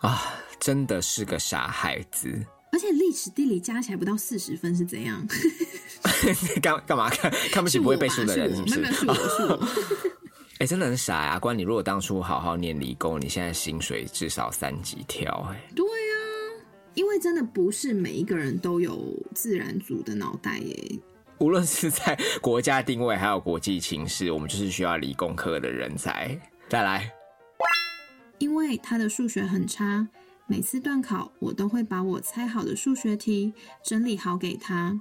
[0.00, 2.44] 啊，真的是个傻孩子。
[2.72, 5.24] 而且历史地理加起来不到四十分是怎样？
[6.60, 8.56] 干干嘛看看不起不会背书的人？
[8.56, 8.80] 是不是？
[8.80, 9.68] 没有是我是我。
[10.58, 11.38] 哎，真的很傻呀！
[11.38, 15.48] 关你如果当初好好念理工，你现在薪水至少三级跳。
[15.52, 16.18] 哎，对啊，
[16.94, 20.98] 因为真的不是每一个人都有自然组的脑袋耶。
[21.38, 26.38] 无论是在国家定位还有国际情势，我们就是需要理工科的人才。
[26.68, 27.12] 再来，
[28.38, 30.08] 因为他的数学很差，
[30.46, 34.98] 每次段考我都会把我猜好的数学题整理好给他，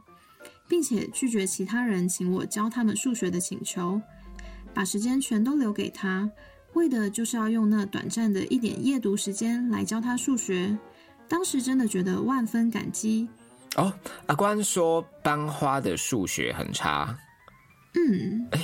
[0.68, 4.02] 并且拒绝其他人请我教他们数学的请求。
[4.74, 6.30] 把时间全都留给他，
[6.74, 10.76] 为的就是要用那短暂的一点夜读时间来教他数学。
[11.28, 13.30] 当时真的觉得万分感激。
[13.76, 13.92] 哦，
[14.28, 17.18] 阿关说班花的数学很差。
[17.96, 18.60] 嗯，哎，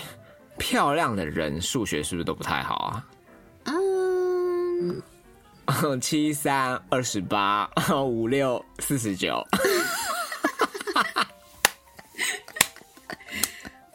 [0.57, 3.07] 漂亮的人数学是不是都不太好啊？
[3.65, 5.01] 嗯，
[6.01, 7.69] 七三二十八，
[8.05, 9.43] 五六四十九。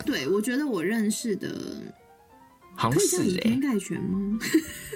[0.05, 1.49] 对，我觉得我认识的。
[2.77, 4.37] 好像是以偏概全吗？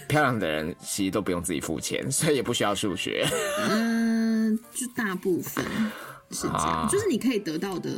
[0.09, 3.24] 漂亮的人其实都不用自己付钱，所以也不需要数学。
[3.68, 5.64] 嗯，就大部分
[6.31, 7.91] 是这样，就是你可以得到的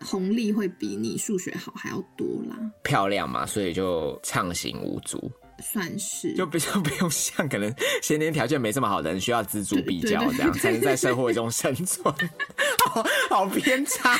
[0.00, 2.56] 红利会比你数学好还要多啦。
[2.82, 5.30] 漂亮嘛，所以就畅行无阻，
[5.62, 12.14] 算是就比较不用像可能先天条件没这么好的人需要锱铢必较，这样才能在社会中生存。
[12.90, 14.18] 好好偏差。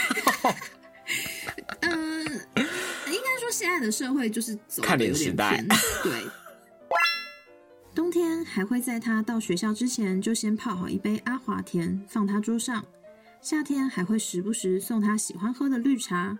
[1.80, 2.40] 嗯。
[3.06, 5.64] 应该说现在的社会就是走看脸时代，
[6.02, 6.12] 对。
[7.94, 12.84] 冬天还会在他到学校之前就先泡好一杯阿华田放他桌上，
[13.44, 16.34] 夏天还会时不时送他喜欢喝的绿茶。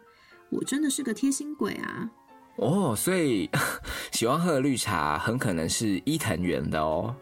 [0.49, 2.09] 我真的是个贴心鬼啊！
[2.57, 3.51] 哦，所以
[4.11, 7.15] 喜欢喝的绿茶很可能是伊藤园的哦。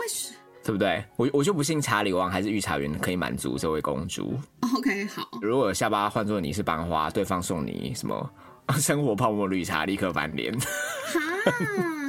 [0.00, 0.34] 为什？
[0.64, 1.04] 对不对？
[1.14, 4.36] 我我就不信查理王还是御茶园可以满足这位公主。
[4.74, 5.28] OK，好。
[5.40, 8.30] 如果下巴换作你是班花，对方送你什么？
[8.80, 10.52] 生活泡沫绿茶立刻翻脸。
[10.58, 11.20] 哈，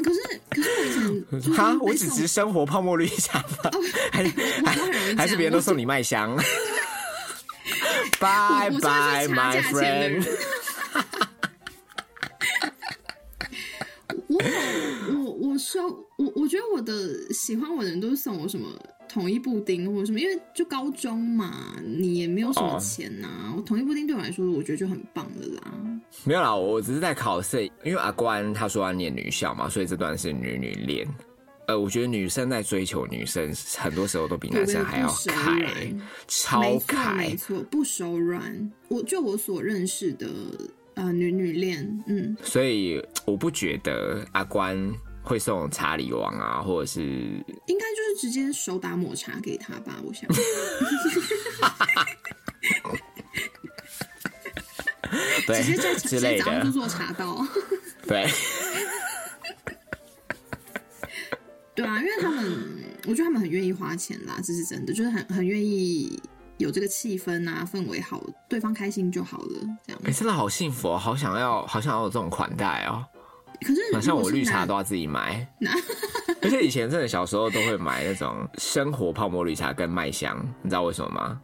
[0.04, 3.72] 可是可是我以前哈，我只值生活泡沫绿茶吗？
[4.12, 6.36] 还还还是别人都送你麦香。
[8.26, 10.26] Bye bye my friend。
[14.28, 14.42] 我
[15.14, 18.68] 我我收我我觉得我的喜欢我的人都是送我什么？
[19.08, 23.54] 统一布丁或者什么，因为就高中嘛，你也没有什么钱呐。
[23.56, 25.62] 我统一布丁对我来说，我觉得就很棒的啦。
[26.24, 31.08] 没有啦，我只是在考试，因为阿关他说要念女校嘛，所以这段是女女恋。
[31.68, 35.94] 呃，我觉得女生在追求女生，很多时候都比男生还要开，
[36.28, 38.72] 超开，没错，不手软。
[38.88, 40.28] 我就我所认识的
[40.94, 44.94] 呃女女恋，嗯，所以我不觉得阿关。
[45.28, 50.30] 会送查理王啊，或者是应该就是直接手打抹茶给他吧，我想。
[55.48, 57.44] 对，直接在之类的就做茶道。
[58.08, 58.30] 对。
[61.86, 62.44] 啊，因为他们，
[63.08, 66.20] 我觉得他们很愿意花钱啦，这是真的，就是很很愿意
[66.58, 70.02] 有这个气氛啊，氛围好，对方开心就好了，这样。
[70.06, 73.06] 哎，真的好幸福哦，好想要，好想要有这种款待哦。
[73.62, 75.48] 可是，好像我绿茶都要自己买，
[76.42, 81.42] 而且以前真的小时候都会买那种生活泡沫绿茶跟麦香，你知道为什么吗？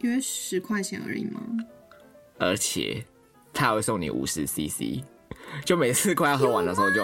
[0.00, 1.40] 因为十块钱而已吗？
[2.38, 3.02] 而且
[3.52, 5.02] 他还会送你五十 CC，
[5.64, 7.02] 就每次快要喝完的时候就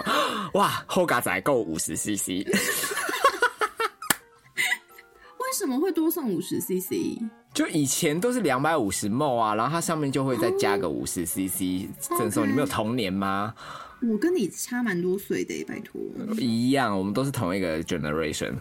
[0.55, 2.29] 哇，后嘎仔够五十 CC。
[5.37, 7.21] 为什么会多送五十 CC？
[7.53, 12.47] 就以前都是两百五十 ml 啊，然后它上面就会再加个五十 CC 赠送。
[12.47, 13.53] 你没有童年吗？
[14.01, 15.99] 我跟你差蛮多岁的，拜托。
[16.37, 18.53] 一样，我们都是同一个 generation。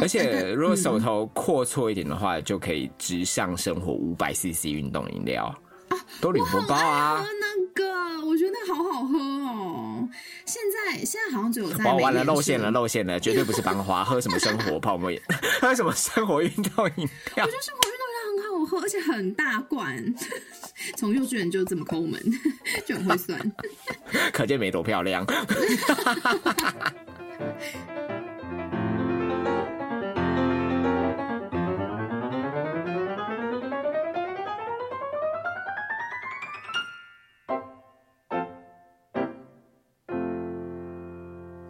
[0.00, 5.46] 而且如果手头阔绰一点的话，就可以直上生活五百 CC 运动饮料
[5.88, 7.24] 啊，都铝箔包啊。
[7.40, 9.91] 那个，我觉得那好好喝哦。
[10.46, 11.84] 现在现在好像只有在。
[11.84, 15.10] 完完了，露馅了，露馅了，绝对不是班花， 喝什么生活泡沫，
[15.60, 17.44] 喝什么生活运动饮料？
[17.44, 20.14] 我觉得生活运动饮料很好喝，而且很大罐，
[20.96, 22.20] 从幼稚园就这么抠门，
[22.86, 23.52] 就很会算。
[24.32, 25.26] 可见没多漂亮。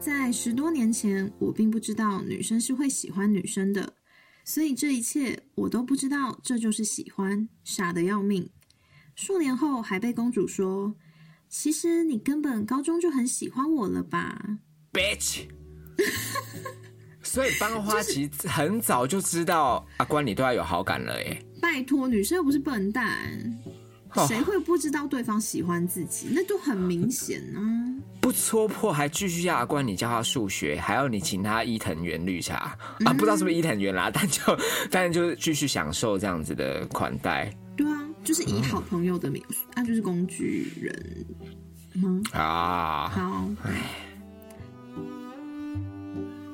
[0.03, 3.95] 在十多年前，我并不知道女生是会喜欢女生的，
[4.45, 8.51] 所以这一切我都不知道，这就是喜欢，傻的要命。
[9.15, 10.93] 数年后，还被公主说
[11.49, 14.59] ：“其实你根本高中就很喜欢我了吧
[14.93, 15.43] ，bitch。”
[17.23, 23.09] 所以班花其实很早就知道阿关你对他有好感了，哎，拜托，女生又不是笨蛋，
[24.29, 26.29] 谁会不知道对方喜欢自己？
[26.33, 27.61] 那就很明显啊。
[28.21, 33.13] 不戳破还继续要阿关你教他数学，还要你请他伊藤园绿茶啊？
[33.13, 34.41] 不知道是不是伊藤园啦，但就
[34.91, 37.53] 但就是继续享受这样子的款待。
[37.77, 39.43] 对啊，就是以好朋友的名，
[39.75, 41.27] 那就是工具人
[41.95, 42.21] 吗？
[42.33, 43.49] 啊，好，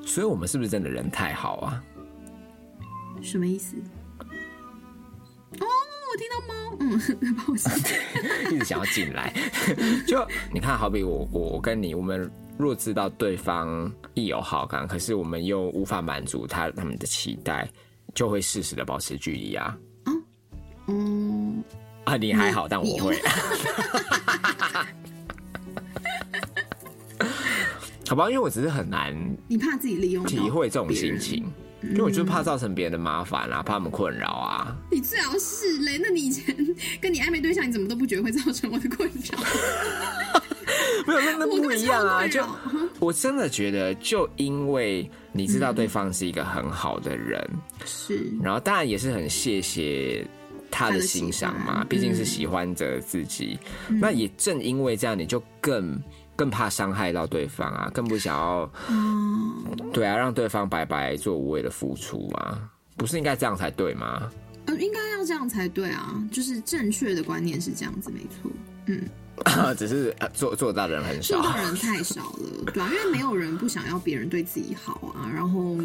[0.07, 1.83] 所以我们是不是真的人太好啊？
[3.21, 3.77] 什么意思？
[4.21, 6.99] 哦，我听到猫，嗯，
[7.35, 7.95] 不好意思，
[8.55, 9.33] 一直想要进来。
[10.07, 17.68] 就你看，好比我，我跟你，我们若知道对方亦有好感，可是我们又无法满足他他们的期待，
[18.14, 19.76] 就会适时的保持距离啊。
[20.07, 20.22] 嗯，
[20.87, 21.64] 嗯，
[22.05, 23.18] 啊，你还好，但我会。
[28.09, 29.14] 好吧，因为我只是很难，
[29.49, 31.45] 你怕自己利用体会这种心情。
[31.83, 34.76] 因为我就怕造成别人的麻烦啊，怕他们困扰啊。
[34.91, 36.55] 你最好是嘞，那你以前
[37.01, 39.39] 跟你暧昧对象，你怎么都不觉得会造成我的困扰？
[41.07, 42.26] 没有，那那不一样啊！
[42.29, 42.45] 就
[42.99, 47.43] 我真的觉得，就因为你知道对方是一个很好的人，
[47.87, 50.26] 是，然后当然也是很谢谢
[50.70, 53.59] 他的欣赏嘛，毕竟是喜欢着自己。
[53.89, 55.99] 那也正因为这样，你就更。
[56.39, 58.70] 更怕伤害到对方啊，更不想要，
[59.93, 64.30] 对啊，让对方白白做无谓的付出嘛，不是应该这样才对吗？
[64.66, 68.49] 呃，应该要这样才对啊，就是正确的观念是这样子，没错，
[68.86, 69.03] 嗯，
[69.76, 75.76] 只是做做到的人很少，做到人太少了， 对啊，因为没有人不想要别人对自己好啊，然后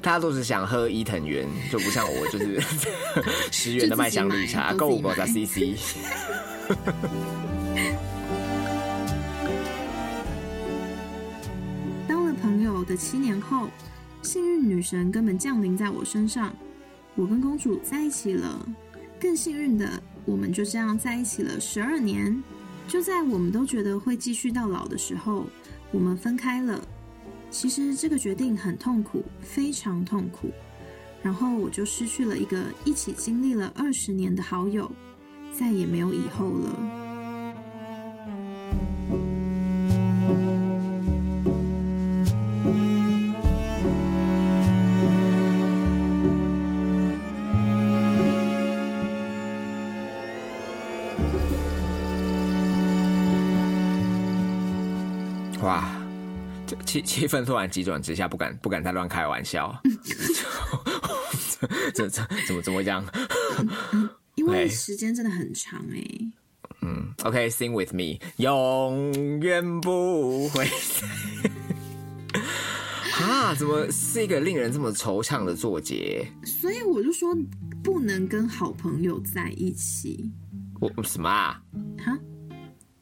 [0.00, 2.62] 大家都是想喝伊藤园，就不像我，就是
[3.50, 5.76] 十元的麦香绿茶，购物狗在 CC。
[12.84, 13.68] 的七年后，
[14.22, 16.54] 幸运女神根本降临在我身上，
[17.16, 18.66] 我跟公主在一起了。
[19.20, 22.42] 更幸运的，我们就这样在一起了十二年。
[22.88, 25.46] 就在我们都觉得会继续到老的时候，
[25.90, 26.80] 我们分开了。
[27.50, 30.50] 其实这个决定很痛苦，非常痛苦。
[31.22, 34.90] 然后我就失去了一个一起经历了二十年的好友，
[35.52, 37.21] 再也没有以后了。
[56.86, 59.80] 气气氛突然急转直下，不敢不敢再乱开玩笑。
[61.94, 63.04] 这这怎么怎么样？
[64.34, 66.02] 因为时间真的很长哎。
[66.80, 70.66] 嗯，OK，Sing with me，永远不会。
[73.20, 76.26] 啊，怎么是一个令人这么惆怅的作结？
[76.44, 77.36] 所以我就说
[77.84, 80.32] 不能跟好朋友在一起。
[80.80, 81.62] 我什么啊？
[81.98, 82.18] 哈，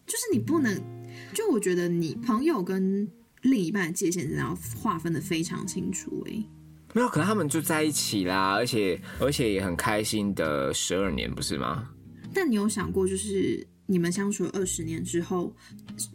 [0.06, 0.99] 就是你不能。
[1.32, 3.08] 就我觉得你朋友跟。
[3.42, 6.44] 另一半的界限要划分的非常清楚哎，
[6.92, 11.88] 没有，可能他们就在一起啦，而且而且也很开心的十二年，不是吗？
[12.34, 15.56] 但你有想过，就是你们相处了二十年之后，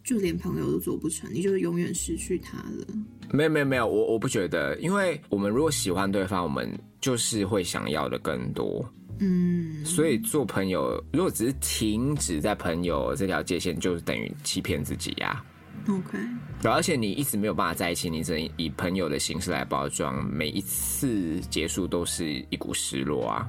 [0.04, 2.86] 就连朋友都做不成，你就永远失去他了？
[3.32, 8.88] 没有没有没有，我我不觉得，因为我们如果喜欢对方，我们就是会想要的更多，
[9.20, 15.44] 嗯，所以做朋友如果只是停止在朋友这条界限，就等于欺骗自己呀。
[15.88, 16.18] OK，
[16.62, 23.48] 对，而且你一直没有办法在一起，你只能以朋友的形式来包装，每一次结束都是一股失落啊。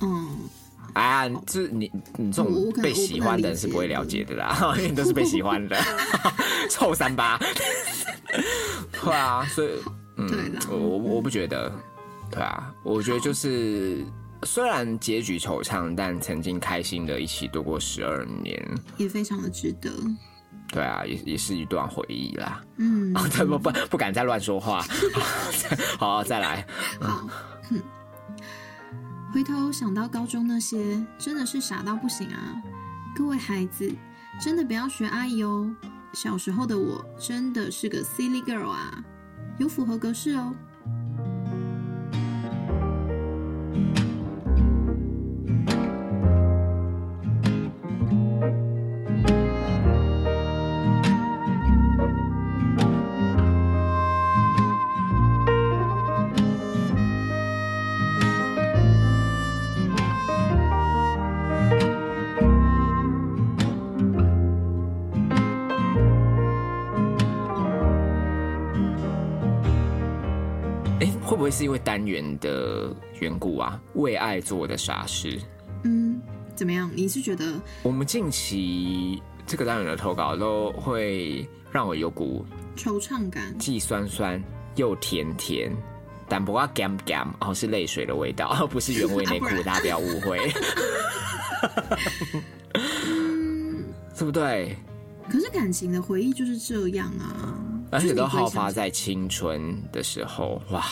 [0.00, 0.38] 嗯，
[0.94, 5.76] 啊，这你你这种被喜欢的人是不会了解的啦， 因为你都是被喜欢的，
[6.70, 7.38] 臭三八。
[9.02, 9.68] 对啊，所以
[10.16, 11.70] 嗯，我我我不觉得，
[12.30, 14.02] 对啊，我觉得就是
[14.44, 18.62] 虽然结局惆怅，但曾经开心的一起度过十二年，
[18.96, 19.90] 也非常的值得。
[20.68, 22.62] 对啊，也也是一段回忆啦。
[22.76, 23.12] 嗯，
[23.46, 24.84] 不不不敢再乱说话。
[25.98, 26.66] 好，再来。
[27.00, 27.28] 好，
[29.32, 32.62] 回头想到高中那些，真的是傻到不行啊！
[33.14, 33.92] 各位孩子，
[34.40, 35.74] 真的不要学阿姨哦。
[36.12, 39.04] 小时候的我真的是个 silly girl 啊，
[39.58, 40.54] 有符合格式哦。
[71.04, 73.78] 哎，会不会是因为单元的缘故啊？
[73.94, 75.38] 为爱做的傻事。
[75.82, 76.18] 嗯，
[76.54, 76.90] 怎么样？
[76.94, 83.54] 你是觉得我们近期这个单元的投稿都会让我有股惆怅感？
[83.58, 84.42] 既酸酸
[84.76, 85.70] 又甜甜，
[86.26, 90.40] 但不要 gam gam 哦，是泪水的味道，而 不是原味内裤，大家不要误会。
[94.16, 94.74] 对不对？
[95.28, 97.58] 可是感情的回忆就是这样啊，
[97.94, 100.84] 而且都好发在青春的时候，哇，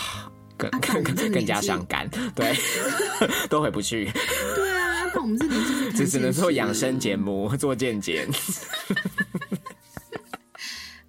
[0.57, 2.55] 更啊更们这个更加伤感，对，
[3.50, 4.05] 都回不去，
[4.55, 8.28] 对啊，那我们这年纪是 只只能做养生节节目，做健检。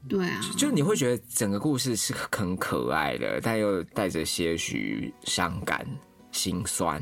[0.09, 5.85] 对啊，就你会觉得整个故事是很可爱的，但又带着些许伤感、
[6.31, 7.01] 心酸。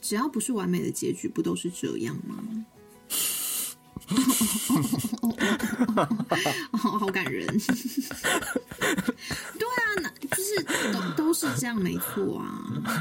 [0.00, 2.36] 只要不是完美的结局，不都是这样吗？
[6.72, 7.46] 哦，好感人。
[9.58, 12.44] 对啊，那就是都都是这样，没错啊。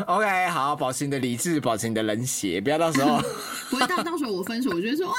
[0.08, 3.20] OK，好，保持你的理智，保持你的冷血，不要到时候
[3.70, 5.14] 不会到到时候我分手，我就会说哇，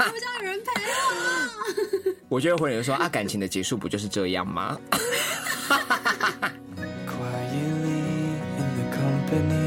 [0.00, 2.14] 我比较有人陪我。
[2.28, 4.76] 我就会回人说啊，感情的结束不就是这样吗
[7.06, 8.00] ？Quietly
[8.58, 9.63] in the company of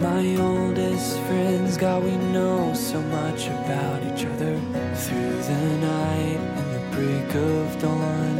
[0.00, 4.60] my oldest friends, God, we know so much about each other
[4.94, 8.36] through the night and the break of dawn.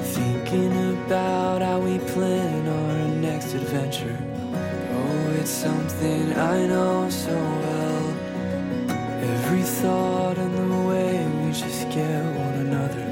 [0.00, 4.18] Thinking about how we plan our next adventure.
[4.92, 8.06] Oh, it's something I know so well.
[9.34, 13.06] Every thought and the way we just get one another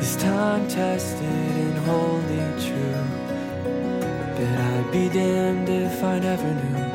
[0.00, 1.22] is time tested
[1.64, 3.04] and wholly true.
[4.36, 6.93] But I'd be damned if I never knew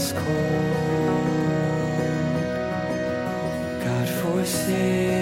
[0.00, 0.24] this cold,
[3.84, 5.19] God forsaken,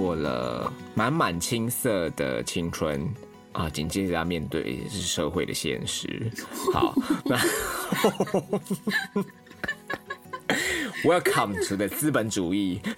[0.00, 3.06] 过了满满青涩的青春
[3.52, 6.32] 啊，紧接着要面对是社会的现实。
[6.72, 7.36] 好，那
[11.04, 12.80] Welcome to the 资本主义。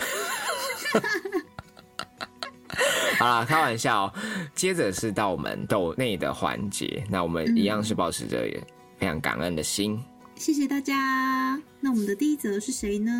[3.19, 4.15] 好啦，开玩笑。
[4.55, 8.49] 接着是到我们斗内的环节，那我们一样是保持着
[8.97, 10.01] 非常感恩的心。
[10.37, 11.61] 谢谢大家。
[11.81, 13.13] 那我们的第一则是谁呢？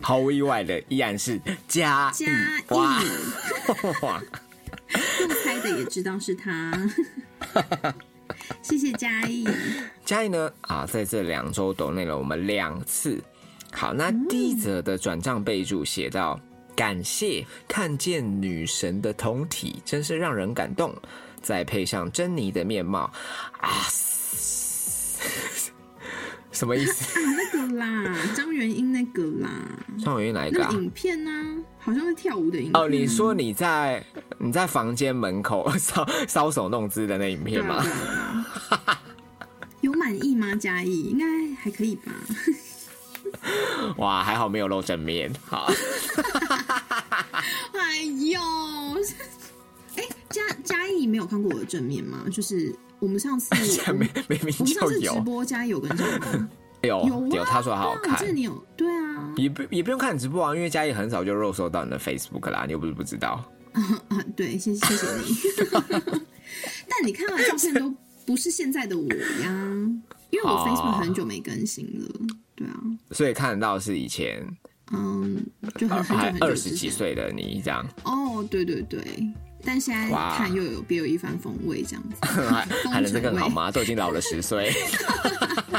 [0.00, 2.30] 毫无意外的，依然是嘉嘉义
[2.68, 3.02] 哇！
[5.20, 6.72] 用猜的也知道是他。
[8.62, 9.46] 谢谢嘉义。
[10.04, 13.22] 嘉义呢啊，在这两周抖内了我们两次。
[13.72, 16.40] 好，那第一则的转账备注写到：
[16.76, 20.94] 感谢看见女神的同体，真是让人感动。
[21.42, 23.12] 再配上珍妮的面貌
[23.60, 23.84] 啊，
[26.54, 27.18] 什么意思？
[27.18, 29.50] 啊，那个啦， 张元英那个啦，
[30.02, 30.82] 张元英哪一个啊那个？
[30.82, 31.30] 影片呢、
[31.78, 32.82] 好像是跳舞的影片。
[32.82, 34.02] 哦，你说你在
[34.38, 37.84] 你在房间门口 搔搔首弄姿的那影片吗？
[39.82, 40.54] 有满意吗？
[40.54, 42.12] 嘉义应该还可以吧？
[43.98, 45.30] 哇，还好没有露正面。
[45.46, 45.70] 好，
[51.04, 52.24] 嘉义没有看过我的正面吗？
[52.32, 53.54] 就是我们上次
[53.88, 56.48] 我明们明明我们上次直播嘉义有跟上吗？
[56.82, 63.42] 有有他说好好看对啊我记得，你有对啊，也不也不用看直播啊，因为嘉义很早就肉搜到你的 Facebook 啦，你又不是不知道。
[63.72, 65.36] 啊，对，谢谢谢你。
[66.88, 67.92] 但你看到的照片都
[68.26, 69.06] 不是现在的我
[69.42, 69.50] 呀，
[70.30, 72.08] 因为我哦 Facebook 很久没更新了。
[72.54, 72.74] 对啊，
[73.10, 74.46] 所以看得到是以前
[74.92, 75.42] 嗯，
[75.76, 76.70] 就很很久还很久二十。
[76.70, 79.00] 几岁的你这样，哦，对对对，
[79.64, 82.16] 但现在哇看又有别有一番风味，这样子。
[82.26, 83.70] 还还能再更好风吗？
[83.70, 84.70] 都已经老了十岁，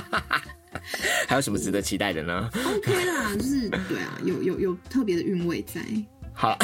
[1.27, 5.81] 还有什么值得期待的呢？OK 啦，就是对啊，有有有特别的韵味在。
[6.33, 6.57] 好了，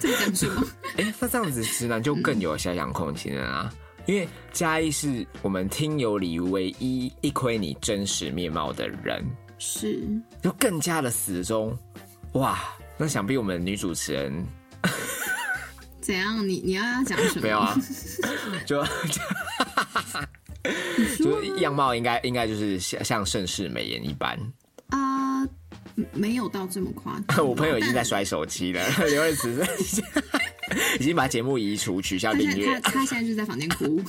[0.00, 0.66] 在讲什么？
[0.98, 3.72] 哎、那这样子直男就更有遐想空间了啊！
[4.06, 9.24] 因为嘉义是我们听友里唯一一窥你真实面貌的人，
[9.58, 10.02] 是
[10.42, 11.76] 就更加的死忠。
[12.32, 12.58] 哇，
[12.98, 14.46] 那想必我们女主持人
[16.00, 16.46] 怎样？
[16.48, 17.42] 你你要要讲什么？
[17.42, 17.76] 没有啊，
[18.66, 18.84] 就
[21.18, 24.38] 就样貌应该应该就是像像盛世美颜一般。
[24.88, 25.46] 啊、
[26.12, 27.46] 没有到这么夸张。
[27.46, 30.04] 我朋友已经在摔手机了，刘瑞慈已经
[31.00, 32.90] 已经把节目移除，取消他订阅他。
[32.90, 34.02] 他现在就在房间哭，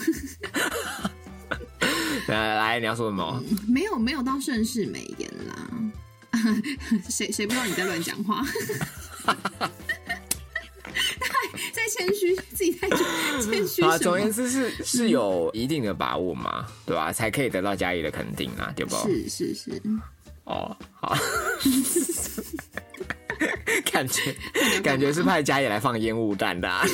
[2.28, 3.44] 来来，你要说什么？
[3.68, 5.70] 没有没有到盛世美颜啦。
[7.10, 8.44] 谁谁不知道你在乱讲话？
[11.98, 17.12] 在谦虚，自己太谦 虚好啊，总而言之是是有一定的把握嘛，对吧？
[17.12, 18.96] 才可以得到嘉义的肯定啊，对不？
[19.08, 19.82] 是是是，
[20.46, 21.16] 哦，好，
[23.92, 24.36] 感觉
[24.84, 26.86] 感觉是派嘉义来放烟雾弹的、啊。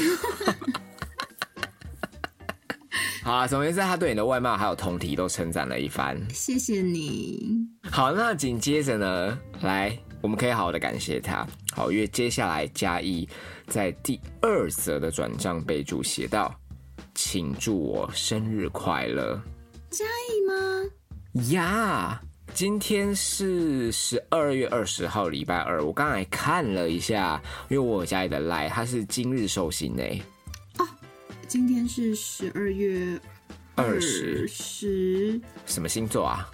[3.24, 6.18] 好啊，总而言之，他对你的外貌还有同体都称赞了一番。
[6.34, 7.58] 谢谢你。
[7.92, 11.46] 好，那紧接着呢，来，我们可以好好的感谢他。
[11.74, 13.28] 好，因为接下来嘉义
[13.68, 16.54] 在第二则的转账备注写道
[17.14, 19.40] ：“请祝我生日快乐
[19.90, 21.44] 嘉义吗？
[21.52, 22.22] 呀！”
[22.54, 25.84] 今天是十二月二十号，礼拜二。
[25.84, 27.40] 我刚才看了一下，
[27.70, 30.24] 因为我有家里的赖，他是今日寿星诶，
[31.48, 33.20] 今天是十二月
[33.76, 36.50] 二十，十，什么星座啊？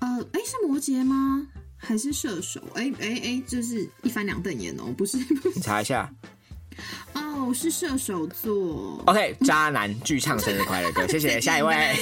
[0.00, 1.46] 呃，哎，是摩羯吗？
[1.76, 2.60] 还是射手？
[2.74, 6.12] 哎哎哎，这是一翻两瞪眼哦，不是不是你查一下。
[7.14, 9.02] 哦，是射手座。
[9.06, 11.40] OK，渣男巨唱生日快乐歌， 谢谢。
[11.40, 11.74] 下一位，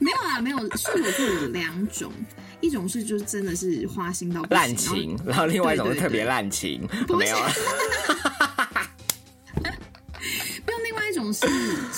[0.00, 0.58] 没有啊，没有。
[0.76, 2.12] 射手座有两种，
[2.60, 6.86] 一种是就是真的是花心到不行滥情，然后另外一种是特别滥情，
[7.16, 7.36] 没有
[10.66, 11.46] 没有另外一种是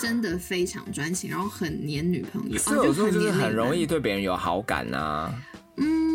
[0.00, 2.58] 真的非常专情，然后很黏女朋友。
[2.58, 5.32] 射手座就是很容易对别人有好感呐、
[5.76, 5.78] 半。
[5.78, 6.07] 嗯，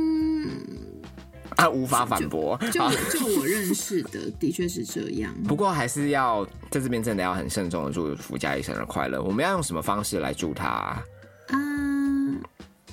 [1.63, 2.57] 啊，无法反驳。
[2.71, 5.33] 就就我认识的，的确是这样。
[5.47, 9.21] 不过还是要在这边真的要很慎重的祝福嘉怡生日快乐。
[9.21, 11.03] 我们要用什么方式来祝他、啊？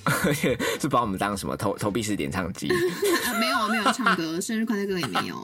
[0.05, 0.13] 啊、
[0.81, 2.69] 是把我们当什么投投币式点唱机？
[3.27, 5.37] 啊没有没有唱歌，生日快乐歌也没有。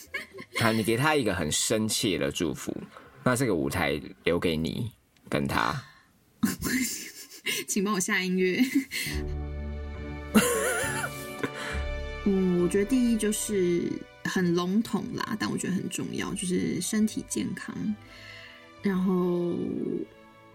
[0.60, 2.76] 啊，你给他一个很深切的祝福，
[3.22, 4.90] 那这个舞台留给你
[5.28, 5.74] 跟他。
[7.66, 8.60] 请帮我下音乐。
[12.24, 13.90] 嗯，我觉得第一就是
[14.24, 17.74] 很笼统啦，但我觉得很重要，就是身体健康。
[18.82, 19.54] 然后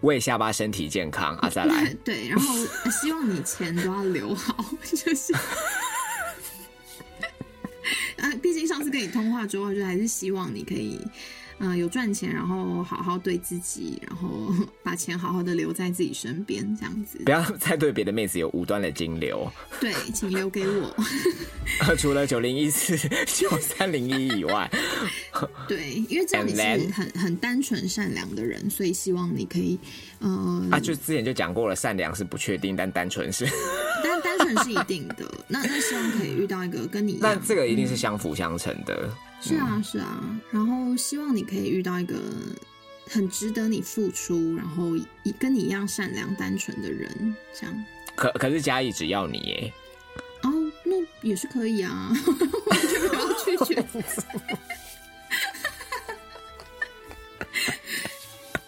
[0.02, 1.48] 为下巴身体健康啊！
[1.48, 2.54] 再来， 对，然后
[2.84, 5.32] 呃希望你钱都要留好， 就是。
[8.18, 11.00] 啊，毕竟上次跟你通话之后，就还是希望你可以，
[11.62, 14.52] 嗯、有赚钱，然后好好对自己，然后
[14.82, 17.30] 把钱好好的留在自己身边，这样子不。
[17.30, 19.50] 要 再对别的妹子有无端的金流。
[19.78, 20.94] 对，请留给我。
[21.98, 22.96] 除了九零一四
[23.26, 24.70] 九三零一以外，
[25.68, 26.92] 对，因为这样你是？
[26.92, 29.78] 很很单纯善良的人，所以希望你可以，
[30.20, 33.46] 呃，啊，就之前就讲过了，善良是不确定，但单纯是。
[34.02, 35.30] 但单纯是一定的。
[35.46, 39.08] 那那希望可以遇到一个跟你一样，那这个一定是相辅相成的。
[39.40, 40.40] 是啊是啊。
[40.50, 42.16] 然后希望你可以遇到一个
[43.08, 47.84] 很值得你付出，然后一跟你一样善良单纯的人，这样。
[48.16, 49.72] 可可是嘉义只要你耶，
[50.42, 50.52] 哦，
[50.84, 50.94] 那
[51.26, 52.12] 也是可以啊，
[52.66, 53.82] 完全没有拒绝。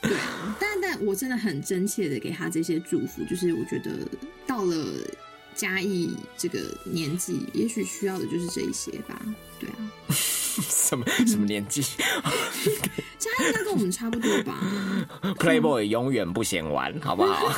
[0.00, 3.90] 对啊，但但我真的很真切的给他这些祝福，就是我觉得
[4.46, 4.86] 到了
[5.54, 9.20] 嘉义这个年纪，也许需要的就是这一些吧。
[9.60, 9.92] 对啊，
[10.92, 14.60] 什么什么年纪嘉义应该跟我们差不多吧
[15.38, 17.50] ？？Playboy 永远不嫌晚，好不好？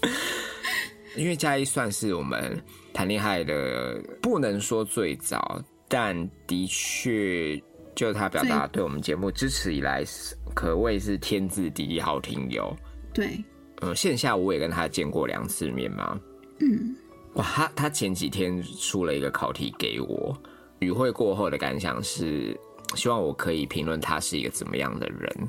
[1.16, 2.62] 因为嘉义算是我们
[2.92, 5.58] 谈恋爱的，不能说最早，
[5.88, 6.14] 但
[6.46, 7.58] 的确
[7.96, 12.76] 就他表达对我们节目支持以来，是可谓是天字第一好听友。
[13.14, 13.42] 对，
[13.80, 16.20] 嗯，线下我也跟他见过两次面嘛。
[16.58, 16.94] 嗯，
[17.36, 20.36] 哇，他他前几天出了一个考题给我，
[20.80, 22.58] 与会过后的感想是，
[22.94, 25.48] 希望我可以评论他是一个怎么样的人。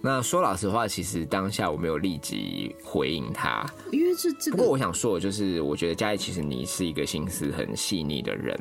[0.00, 3.66] 那说老实话，其实当下我没有立即回应他。
[3.90, 8.56] 因为这这不过我想说的就是，我觉得嘉义其实你是一个心思很细腻的人，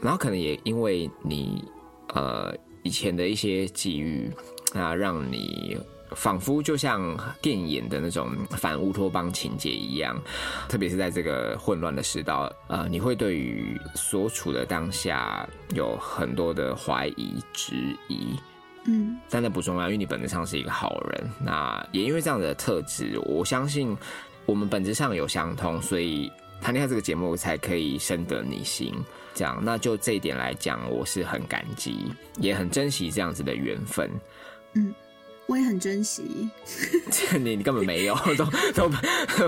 [0.00, 1.64] 然后可能也因为你
[2.14, 2.54] 呃
[2.84, 4.30] 以前的一些际遇
[4.72, 5.76] 那，让你
[6.14, 10.20] 仿佛就像电影的那种反乌托邦情节一样，
[10.68, 17.74] 特别是在这个混乱的世道，呃，你会对于所处的当下有很多的怀疑、质
[18.08, 18.38] 疑。
[18.86, 21.30] 嗯但那不重要，因为你本质上是一个好人。
[21.40, 23.96] 那也因为这样的特质，我相信
[24.44, 28.92] 我们本质上有相通，所以谈恋爱这个节目才可以深得你心。
[29.34, 34.10] 这样，那就这一点来讲，我是很感激，也很珍惜这样子的缘分。
[35.46, 36.22] 我也很珍惜。
[37.38, 38.14] 你你根本没有，
[38.74, 38.88] 都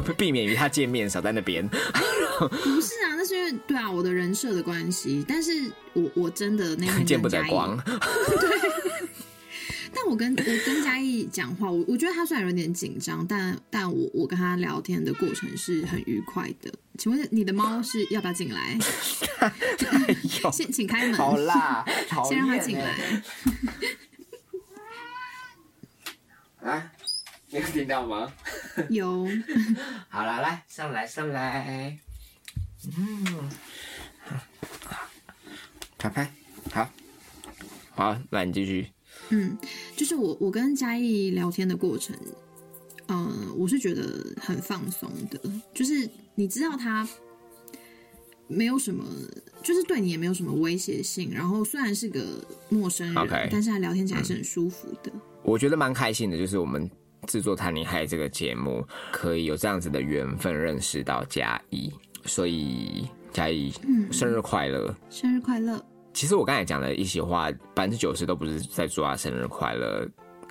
[0.00, 1.66] 都 避免与他见面，少在那边。
[1.68, 5.24] 不是啊，那是因为对啊，我的人设的关系。
[5.26, 7.82] 但是我我真的那天见不得光。
[9.98, 16.70] 但我跟我跟嘉义讲话，我我觉得他虽然有点紧张，但但我我跟他聊天的过程是很愉快的。
[16.98, 18.78] 请问你的猫是要不要进来？
[20.52, 23.22] 先请开门，好啦，讨先让它厌欸进来。
[26.66, 26.92] 啊！
[27.48, 28.32] 你有听到吗？
[28.90, 29.24] 有，
[30.10, 31.96] 好了，来上来上来，
[32.96, 33.50] 嗯，
[35.96, 36.32] 拍拍，
[36.72, 36.90] 好，
[37.94, 38.88] 好，那你继续。
[39.28, 39.56] 嗯，
[39.96, 42.16] 就是我我跟嘉义聊天的过程，
[43.06, 45.40] 嗯、我是觉得很放松的，
[45.72, 47.08] 就是你知道他
[48.48, 49.04] 没有什么，
[49.62, 55.12] 就是对你也没有什么威胁性，然后虽然是个陌生人但是他聊天起来是很舒服的。
[55.46, 56.90] 我觉得蛮开心的，就是我们
[57.28, 61.90] 制作《谈恋爱》这个节目，可以有这样子的缘分认识到嘉义，
[62.24, 63.72] 所以嘉义，
[64.10, 64.92] 生日快乐！
[65.08, 65.80] 生日快乐！
[66.12, 70.04] 其实我刚才讲的一席话，百分之九十都不是在祝他生日快乐。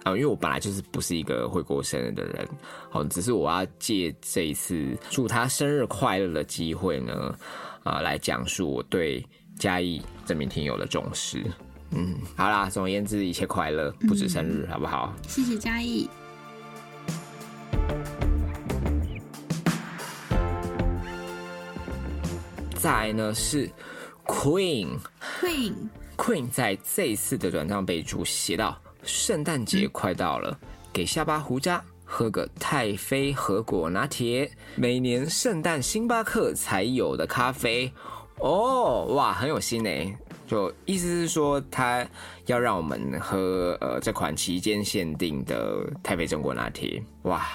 [0.04, 2.48] 啊、因为我本来就是不是一个会过生日的人，
[2.92, 7.36] 好，只是我要借这一次祝他生日快乐的机会呢，
[7.84, 9.26] 啊、来讲述我对
[9.58, 11.44] 嘉义这名听友的重视。
[11.92, 15.14] 嗯，好啦，总而言之，一切快乐，不止生日，好不好？
[15.28, 16.10] 谢谢嘉义。
[22.76, 23.70] 再来呢是
[24.26, 24.90] Queen。
[25.40, 30.58] Queen，Queen 在这一次的转账备注写到：“圣诞节快到了，
[30.92, 37.92] 给下巴胡渣喝个太妃和果拿铁，每年圣诞星巴克才有的咖啡。”
[38.40, 40.16] 哦，哇，很有心诶。
[40.48, 42.08] 就意思是说，他
[42.46, 47.04] 要让我们喝呃这款期间限定的太妃榛果拿铁。
[47.24, 47.48] 哇，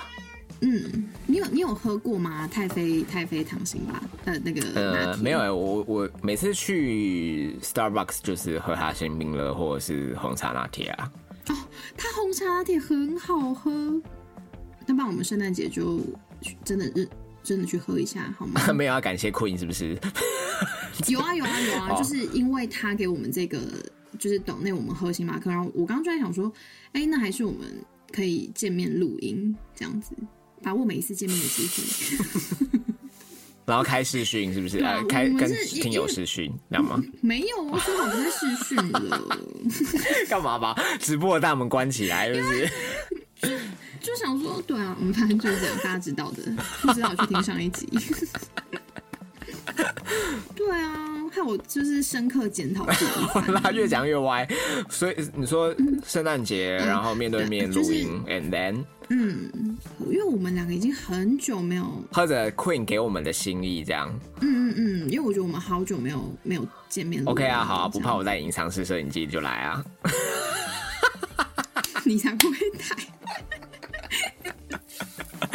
[0.61, 2.49] 嗯，你有你有喝过吗？
[2.49, 4.03] 太妃太妃糖心吧？
[4.25, 11.13] 呃，那个呃，没有诶，我我每次去 Starbucks 就是喝它新冰乐或者是红茶拿铁啊。
[11.49, 11.57] 哦
[11.97, 13.71] 它红茶拿铁很好喝，
[14.87, 16.01] 那不然我们圣诞节就
[16.65, 17.09] 真的认
[17.43, 18.61] 真的去喝一下好吗？
[18.73, 19.97] 没有要感谢 Queen 是不是？
[21.09, 23.61] 有啊有啊有啊，哦就是因为他给我们这个，
[24.19, 26.53] 就是懂那我们喝星巴克，然后我刚刚就在想说，
[26.93, 27.61] 哎、那还是我们
[28.13, 30.15] 可以见面录音这样子，
[30.63, 32.81] 把握每一次见面的机会。
[33.67, 34.79] 然后开视讯是不是？
[34.79, 37.01] 对啊呃，开跟听友视讯，知道吗？
[37.23, 39.39] 没有啊，说好不在视讯了，
[40.29, 42.33] 干嘛把直播的大门关起来？
[42.35, 42.71] 是不是？
[44.01, 46.43] 就想说，对啊，我们反正就是这样，大家知道的，
[46.83, 47.89] 不知道去听上一集。
[50.57, 50.95] 对啊，
[51.33, 53.53] 害我就是深刻检讨自己。
[53.53, 54.47] 拉越讲越歪。
[54.89, 55.75] 所以你说
[56.05, 59.51] 圣诞节，然后面对面录音，and then 嗯，
[60.07, 64.09] 因为我们两个已经很久没有，喝着 Queen 给我们的心意，这样
[64.41, 69.85] 嗯嗯嗯，因为我觉得我们好久没有没有见面录 OK 啊，好啊，不怕我带隐藏式摄影机就来啊。
[72.11, 72.85] 你才不会带。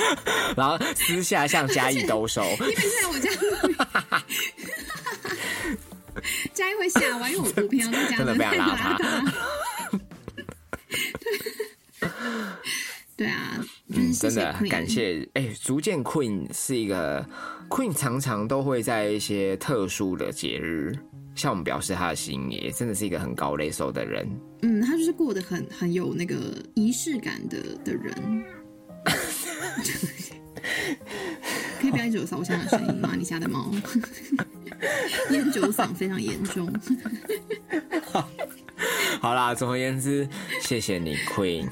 [0.55, 3.29] 然后私下向嘉义兜售，你每次来我家
[6.53, 9.31] 嘉义会吓完，因为我我平常在家真的非常邋 遢。
[13.17, 17.27] 对对啊，就是谢谢真的感谢，哎、逐渐 Queen 是一个
[17.69, 20.97] Queen，常常都会在一些特殊的节日
[21.35, 24.27] 向我们表示他的心意，真的是一个很高类手的人。
[24.61, 28.43] 嗯，他就是过得很很有那个仪式感的的人。
[31.79, 33.13] 可以不要一直有烧香的声音吗？
[33.15, 33.71] 你家的猫
[35.29, 36.73] 烟酒嗓非常严重。
[39.21, 40.27] 好啦，总而言之，
[40.61, 41.69] 谢谢你 Queen。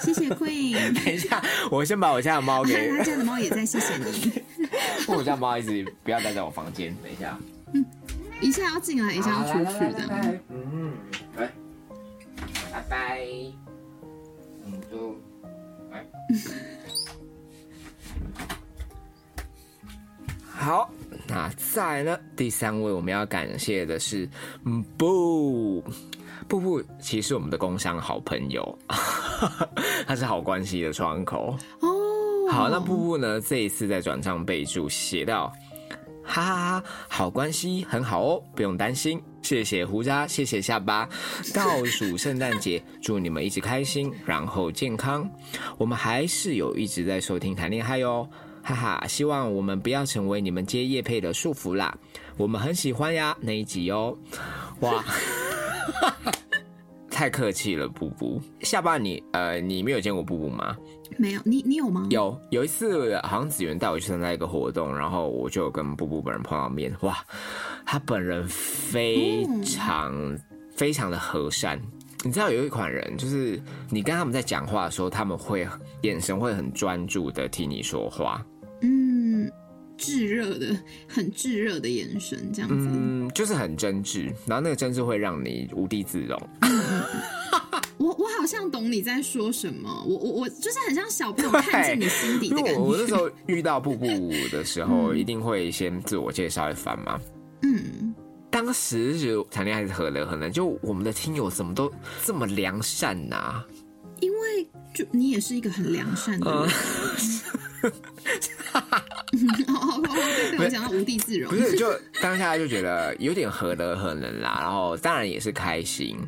[0.00, 4.42] 谢谢 Queen， 等一下，我先把我家的猫给， 他家的猫也在谢谢你。
[5.08, 6.94] 我家猫一直不要待在我房间。
[7.02, 7.38] 等一下，
[8.40, 10.40] 一下要进来，一下要出去的。
[10.50, 10.92] 嗯，
[11.36, 11.50] 来，
[12.72, 13.20] 拜拜。
[14.66, 15.16] 嗯，就
[15.90, 16.04] 来。
[20.56, 20.90] 好，
[21.26, 22.18] 那再呢？
[22.36, 24.26] 第三位我们要感谢的是，
[24.64, 25.84] 嗯，布
[26.48, 28.78] 布布，其实是我们的工商好朋友，
[30.06, 31.56] 他是好关系的窗口。
[31.80, 33.40] 哦，好，那布布呢？
[33.40, 35.52] 这一次在转账备注写到，
[36.22, 39.20] 哈哈哈，好关系很好哦，不用担心。
[39.42, 41.08] 谢谢胡渣，谢谢下巴。
[41.52, 45.28] 倒数圣诞节，祝你们一直开心，然后健康。
[45.76, 48.28] 我们还是有一直在收听谈恋爱哦，
[48.62, 49.06] 哈哈。
[49.06, 51.94] 希望我们不要成为你们接叶配的束缚啦。
[52.36, 54.16] 我们很喜欢呀那一集哦，
[54.80, 55.04] 哇。
[57.10, 58.42] 太客气了，布布。
[58.62, 60.76] 下巴你呃，你没有见过布布吗？
[61.16, 62.06] 没有，你你有吗？
[62.10, 67.16] 有有一次，好像子源带我去参加一个活动，然后我就跟布布本人碰到面，哇，
[67.86, 70.36] 他本人非常、
[70.74, 71.80] 非常的和善。
[72.24, 73.60] 你知道有一款人，就是
[73.90, 75.68] 你跟他们在讲话的时候，他们会
[76.02, 78.53] 眼神会很专注的听你说话，嗯，
[79.96, 80.76] 炙热的，
[81.08, 82.88] 很炙热的眼神，这样子。
[82.90, 86.40] 嗯，就是很真挚，然后那个真挚会让你无地自容。
[87.96, 92.72] 我我好像懂你在说什么，我我我就是很像小朋友看见你心底的感觉。
[92.74, 97.20] 我我那时候遇到步步舞的时候， 一定会先自我介绍一番嘛。
[97.62, 98.12] 嗯，
[98.50, 100.50] 当时就谈恋爱是何乐何能？
[100.50, 101.90] 就我们的听友怎么都
[102.24, 103.64] 这么良善呐、
[104.20, 107.92] 因为就你也是一个很良善的人。
[109.68, 111.56] 哦，被被我讲到无地自容不。
[111.56, 111.86] 是，就
[112.22, 116.18] 当下就觉得有点何德何能啦，然后当然也是开心。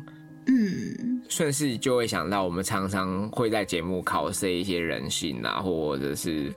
[0.49, 6.53] 嗯，顺势就会想到，我们常常会在节目考试一些人性啊，或者是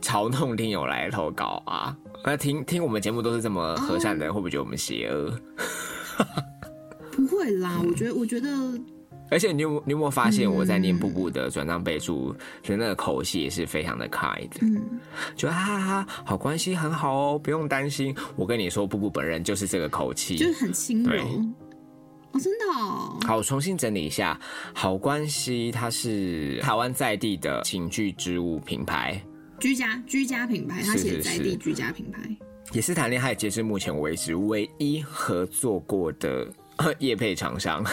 [0.00, 1.96] 嘲弄听友来投稿啊。
[2.24, 5.36] 那听听我们节目都是这么和善的人，会不会觉得我们邪恶？
[7.10, 8.48] 不会啦，我觉得我觉得
[9.32, 15.00] 而且你有你有没有发现，我在念布布的转账备注的那个口气也是非常的 kind，嗯，
[15.34, 18.14] 就哈哈哈，好关系很好哦，不用担心。
[18.36, 21.22] 我跟你说，布布本人就是这个口气，就是很轻柔。
[22.32, 23.18] 哦，真的哦。
[23.26, 24.38] 好，我重新整理一下，
[24.74, 29.18] 好关系它是台湾在地的情趣织物品牌，
[29.58, 32.20] 居家居家品牌，它写在地居家品牌。
[32.72, 36.48] 也是谈恋爱截至目前为止唯一合作过的
[36.98, 37.84] 业配厂商。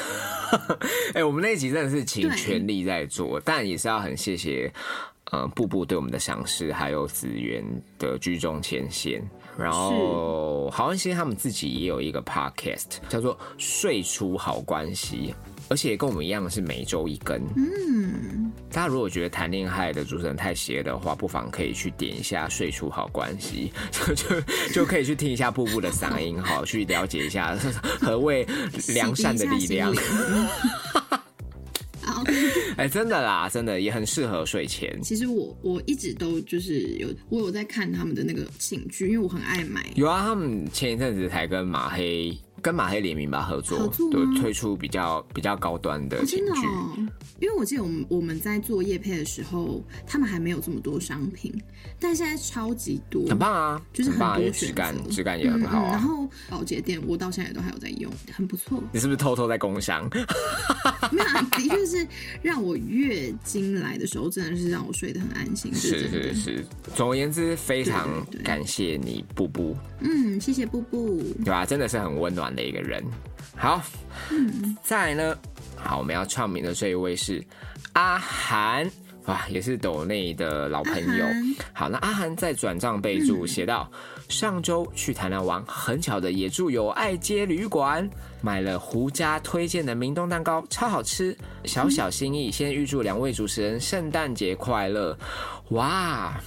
[1.13, 4.71] 哎、我们那一集真的是请全力在做，但也是要很谢谢。
[5.31, 7.63] 呃，步步对我们的赏识，还有子源
[7.99, 9.21] 的居中前线，
[9.55, 15.35] 然后好像其实他们自己也有一个 podcast，叫做《睡出好关系》，
[15.69, 17.39] 而且跟我们一样是每周一更。
[17.55, 23.71] 嗯，大家如果觉得谈恋爱的主持人太邪的话，不妨可以去点一下《睡出好关系》，
[24.07, 24.41] 就就
[24.73, 27.55] 就可以去听一下瀑布的嗓音，好去了解一下
[28.01, 28.45] 何谓
[28.89, 29.93] 良善的力量
[32.77, 35.01] 哎、真的啦，真的也很适合睡前。
[35.01, 39.85] 其实我我一直都就是有我有在看他们的那个寝具，因为我很爱买。
[39.95, 46.17] 有啊，他们前一阵子才跟马黑跟马黑联名吧合作，对推出比较比较高端的
[47.39, 51.53] 因为我记得我们我们在做夜配的时候，他们还没有这么多商品，
[51.97, 55.85] 但现在超级多，很棒啊，就是很多质感质感也很好嗯嗯。
[55.85, 55.99] 然啊。
[55.99, 58.83] 后保洁店我到现在都还有在用，很不错。
[58.91, 60.09] 你是不是偷偷在工商？
[61.11, 62.05] 没有啊，的确是
[62.41, 65.73] 让我月经来的时候，真的是让我睡得很安心。
[65.73, 68.09] 是是是，总而言之，非常
[68.43, 69.75] 感谢你，布布。
[70.01, 71.23] 嗯，谢谢布布。
[71.45, 71.65] 对吧？
[71.65, 73.03] 真的是很温暖的一个人。
[73.55, 73.81] 好，
[74.83, 75.37] 再来呢，
[75.75, 77.43] 好，我们要唱名的这一位是
[77.93, 78.89] 阿涵。
[79.25, 81.25] 哇，也是斗内的老朋友。
[81.71, 83.87] 好，那阿涵在转账备注写到：
[84.27, 88.09] 上周去台南玩，很巧的也住友爱街旅馆，
[88.41, 91.37] 买了胡家推荐的明洞蛋糕，超好吃。
[91.65, 95.15] 小小心意，先预祝两位主持人圣诞节快乐。
[95.71, 96.41] 哇，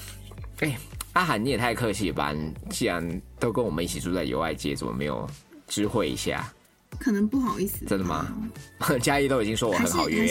[0.59, 0.77] 哎、
[1.13, 2.33] 阿涵你也太客气了吧！
[2.33, 5.29] 你既然都跟我们一起住在友爱街，怎么没有
[5.73, 6.53] 知会一下？
[7.01, 8.29] 可能不好意思，真的吗？
[9.01, 10.27] 嘉义都已经说我很好约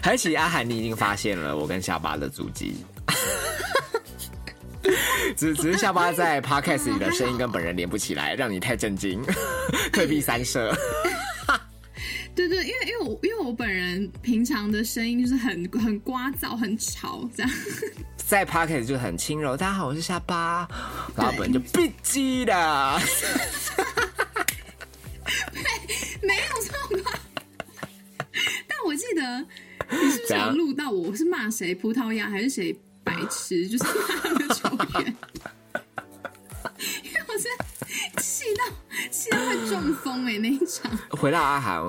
[0.00, 2.76] 还是 阿涵，你已经发现了我跟下巴的足迹。
[5.36, 9.20] 只只是下巴在 podcast 里的声音跟本人连不起来，让你太震惊，
[9.92, 10.72] 退避三舍。
[12.34, 17.52] 对对，因为因为我因为我本人平常的声音就是很很聒噪、很吵这样。
[18.16, 20.66] 在 podcast 就很轻柔，大家好，我是下巴，
[21.14, 23.00] 然后本人就闭机的。
[26.22, 27.20] 没有错吧？
[28.66, 29.38] 但我记得
[29.90, 31.10] 你是不是有录到我？
[31.10, 32.74] 我是骂谁葡萄牙还是谁
[33.04, 33.68] 白痴？
[33.68, 33.90] 就是骂
[34.24, 34.68] 那个球
[35.00, 35.04] 员，
[37.04, 37.48] 因为我是
[38.22, 38.64] 气到
[39.10, 41.82] 气到快中风哎、那一场，回到阿涵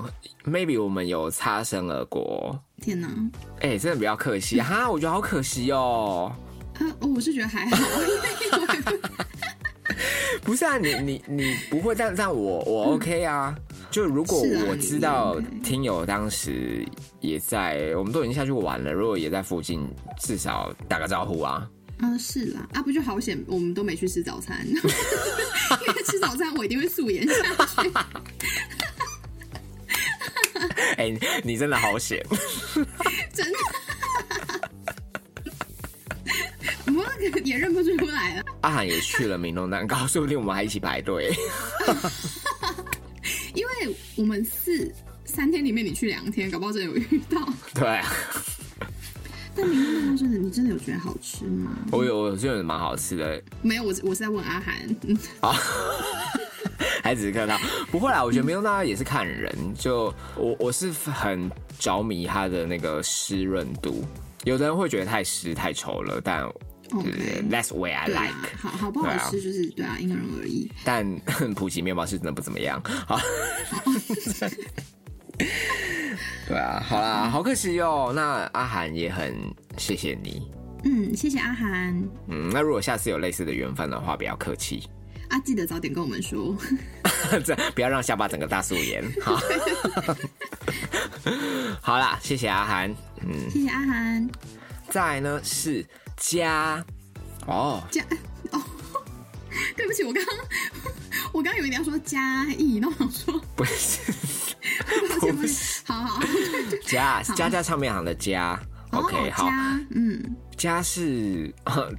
[0.46, 2.58] ，maybe 我们有擦身而过。
[2.82, 3.08] 天哪！
[3.62, 6.32] 哎、真的比较可惜哈，我觉得好可惜哦。
[6.76, 7.78] 啊，哦我是觉得还好，
[10.44, 13.56] 不是啊，你你你不会这样，这样我我 OK 啊。
[13.91, 16.84] 就如果我知道听友当时
[17.22, 19.88] 也在，我们都已经下去玩了，如果也在附近，
[20.20, 21.70] 至少打个招呼啊。
[22.00, 27.34] 啊是啦，啊不就好险，我们都没去吃早餐， 因为吃早餐我一定会素颜下
[27.82, 27.91] 去。
[30.98, 32.26] 哎、你你真的好险。
[33.34, 33.58] 真的。
[36.96, 41.34] 我那个也认不出来了，阿涵也去了明洞蛋糕，说不定我们还一起排队。
[43.56, 44.94] 因为我们四
[45.26, 47.42] 三天里面你去两天，搞不好真的有遇到。
[47.74, 48.14] 对啊，
[49.56, 51.72] 但明洞蛋糕真的，你真的有觉得好吃吗？
[51.92, 54.76] 我有我觉得蛮好吃的，没有，我我是在问阿涵。
[55.08, 55.18] 嗯
[57.14, 57.55] 还只是看到。
[57.91, 59.55] 不会啦，我觉得明洞蛋糕也是看人。
[59.78, 64.03] 就我我是很着迷它的那个湿润度，
[64.45, 66.43] 有的人会觉得太湿太稠了，但
[66.91, 70.70] OK，that's way I 对 like 啊。，好好不好吃就是对啊，因人而异。
[70.84, 71.05] 但
[71.55, 72.82] 普及面包是真的不怎么样。
[73.07, 73.18] 好，
[76.47, 78.11] 对啊，好啦，好可惜哦。
[78.14, 79.34] 那阿涵也很
[79.78, 80.51] 谢谢你。
[80.86, 81.97] 嗯，谢谢阿涵
[82.28, 84.84] 嗯，那如果下次有类似的缘分的话，不要客气，
[85.30, 86.56] 啊，记得早点跟我们说。
[87.46, 89.04] 这不要让下巴整个大素颜。
[89.22, 89.40] 好，
[91.82, 92.94] 好啦，谢谢阿涵。
[93.22, 94.30] 嗯，谢谢阿涵。
[94.90, 95.84] 再来呢是
[96.18, 96.84] 家
[97.48, 98.04] 哦，家
[98.52, 98.62] 哦，
[99.76, 100.36] 对不起，我刚刚
[101.32, 104.12] 我刚刚以为你要说加一，那我想说，不是
[105.10, 105.56] 抱歉抱歉，
[105.86, 106.24] 好好好
[106.86, 108.60] 家家家唱片行的家。
[108.94, 111.54] OK，哦好，加嗯，家是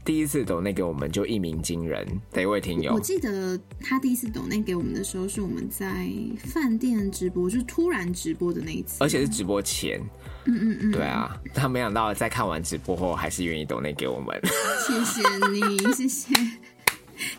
[0.05, 10.01] 第一次抖内给我们就一鸣惊人的一位听友我，记得他第一次抖内给我们的时候，是我们在饭店直播，就是突然直播的那一次，而且是直播前。
[10.47, 14.39] 嗯嗯嗯，对啊，他没想到在看完直播后，还是愿意抖内给我们。
[14.87, 16.35] 谢谢你， 谢谢，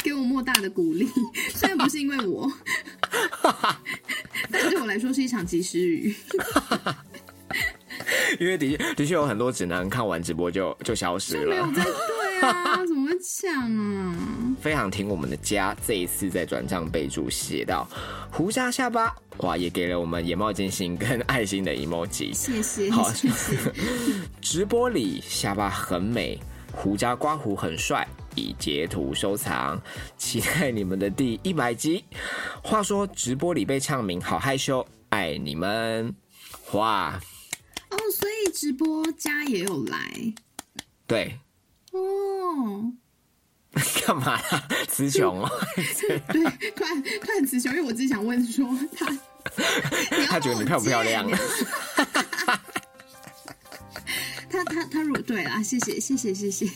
[0.04, 1.08] 给我莫大的鼓励。
[1.54, 2.52] 虽然不是因为我，
[4.52, 6.16] 但对我来说是一场及时雨。
[8.40, 11.50] 因为的确的确有很多只能看完直播就就消失了。
[11.50, 14.16] 没有在对啊， 怎么会这样啊？
[14.62, 17.88] 非常听我们的家，这一次在转账备注写到
[18.32, 22.34] 胡渣下巴，哇，也给了我们眼冒金星跟爱心的 emoji。
[22.34, 23.56] 谢谢，好谢谢。
[24.42, 26.40] 直播里下巴很美，
[26.74, 29.80] 胡渣刮胡很帅，已截图收藏，
[30.18, 32.04] 期待你们的第一百集。
[32.62, 36.14] 话说直播里被唱名，好害羞，爱你们。
[36.74, 37.20] 哇，
[38.46, 40.34] 以直播家也有来
[41.08, 41.38] 对，
[41.92, 42.92] 哦。
[44.06, 44.68] 干嘛啦？
[44.88, 45.50] 雌雄哦，
[46.32, 48.66] 对，突然突然词穷，因为我只想问说
[48.96, 49.06] 他，
[50.30, 51.28] 他觉得你漂不漂亮
[54.50, 56.70] 他他他如果对啊，谢谢谢谢谢谢。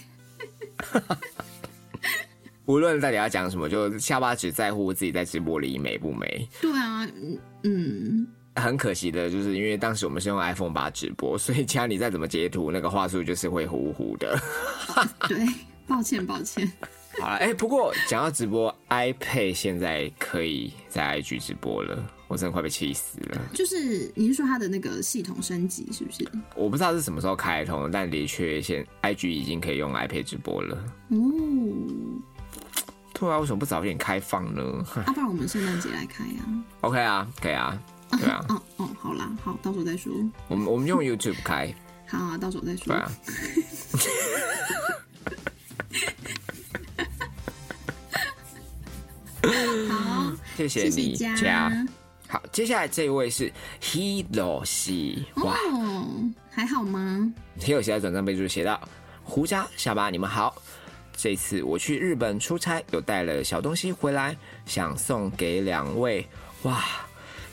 [2.65, 6.47] 无论到底要讲什么，就下巴只在乎自己在直播里美不美。
[6.59, 8.27] 对啊，嗯嗯，
[8.59, 14.39] 很可惜的，就是因为当时我们是用 iPhone 八直播，所以家里再怎么截图，那个画素就是会糊糊的。
[15.27, 15.45] 对，
[15.87, 16.71] 抱歉抱歉。
[17.19, 23.41] 好了，哎、不过讲到直播，iPad 现在可以在 IG 直播了，我真的快被气死了。
[23.53, 26.25] 就是你是说它的那个系统升级是不是？
[26.55, 30.77] 我不知道是什么时候开通，但的确现 IG 已经可以用 iPad 直播了。
[31.09, 31.17] 哦，
[33.13, 34.61] 对啊，为什么不早点开放呢
[35.05, 37.77] 啊，不然我们圣诞节来开呀、？OK 啊，可以啊，
[38.11, 40.11] 对啊，哦哦，好啦，好，到时候再说。
[40.47, 41.73] 我们我们用 YouTube 开，
[42.07, 42.85] 好啊，到时候再说。
[42.87, 43.11] 对啊。
[49.89, 51.35] 好，谢谢你谢家。
[51.35, 51.87] 家。
[52.27, 53.51] 好，接下来这一位是
[53.81, 56.05] Hiroshi，哇哦，
[56.51, 58.79] 还好吗？，Hiroshi 在转账备注写到：
[59.23, 60.55] 胡家下巴，你们好。
[61.15, 66.27] 这次我去日本出差，有带了小东西回来，想送给两位。
[66.63, 66.83] 哇，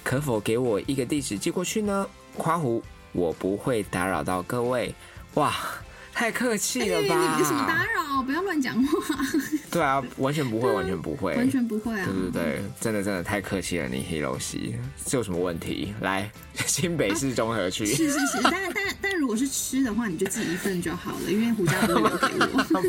[0.06, 2.08] 可否给我一个地址寄过去呢？
[2.36, 2.80] 夸胡，
[3.10, 4.94] 我不会打扰到各位。
[5.34, 5.52] 哇，
[6.16, 7.36] 太客气了吧？
[7.38, 8.22] 有什么打扰？
[8.22, 9.16] 不要乱讲话，
[9.70, 12.08] 对啊，完全不会，完全不会，完全不会啊。
[12.10, 15.92] 对对对，真的真的太客气了，你 Hiro 西，这有什么问题？
[16.00, 16.30] 来，
[16.66, 22.82] 新北市中和区，是是是，但但但如果是吃的话，你就自己一份就好了，因为胡家不会留给我。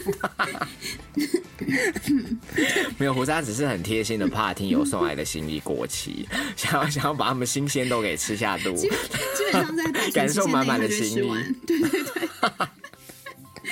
[2.97, 6.25] 没有胡渣只是很贴心的，怕听友送来的心意过期，
[6.55, 8.73] 想要想要把他们新鲜都给吃下肚。
[8.77, 11.29] 基基本上在感受满满的心意。
[11.67, 12.29] 对对对，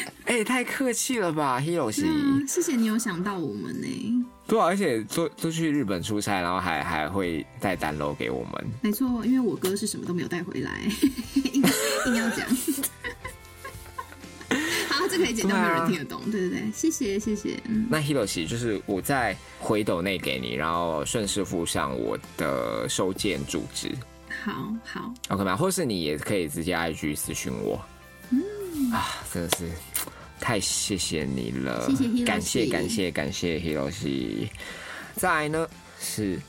[0.25, 2.03] 哎、太客气了吧，Hiro 西。
[2.05, 4.25] 嗯，谢谢你有想到我们呢。
[4.47, 8.65] 对啊，而且都都去日本出差，然后还还会带单楼给我们。
[8.81, 10.81] 没错，因为我哥是什么都没有带回来，
[11.53, 11.63] 硬
[12.07, 12.45] 硬要讲。
[14.89, 16.21] 好，这可以剪掉，对啊没有人听得懂。
[16.31, 17.59] 对对对，谢谢谢谢。
[17.67, 23.91] 嗯，那 Hiro 西就是我在回斗内给你，然后顺势附上我的收件住址
[24.43, 25.55] 好好，，OK 吗？
[25.55, 27.83] 或是你也可以直接 IG 私讯我。
[28.29, 28.43] 嗯
[28.91, 29.69] 啊，真的是
[30.39, 34.47] 太谢谢你了，谢谢感谢感谢感谢 Hiroshi。
[35.15, 35.67] 再来呢
[35.99, 36.39] 是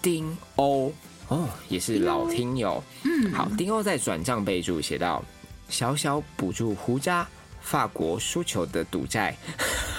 [0.00, 0.92] 丁欧
[1.28, 2.82] 哦，也是老听友。
[3.04, 5.22] 嗯，好，丁欧在转账备注写到：
[5.68, 7.26] 小小补助胡渣，
[7.60, 9.36] 法国输球的赌债，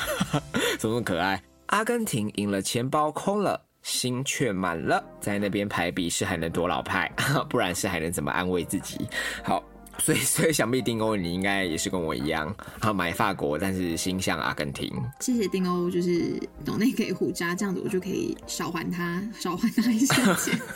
[0.79, 1.41] 怎么可爱？
[1.67, 3.61] 阿根廷赢了，钱包空了。
[3.83, 7.07] 心却满了，在那边排比是还能多老派，
[7.47, 9.07] 不然是还能怎么安慰自己？
[9.43, 9.63] 好，
[9.99, 14.91] 所以 所以想必丁欧你应该也是跟我一样，啊买法国，但是心向阿根廷。
[15.19, 20.59] 谢谢丁欧，就是懂内给胡渣，这样子我就可以少还他，少还他一些钱。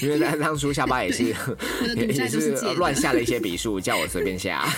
[0.00, 1.34] 因为他当初下巴也是也
[2.06, 4.64] 也是乱下了一些笔数，叫我随便下。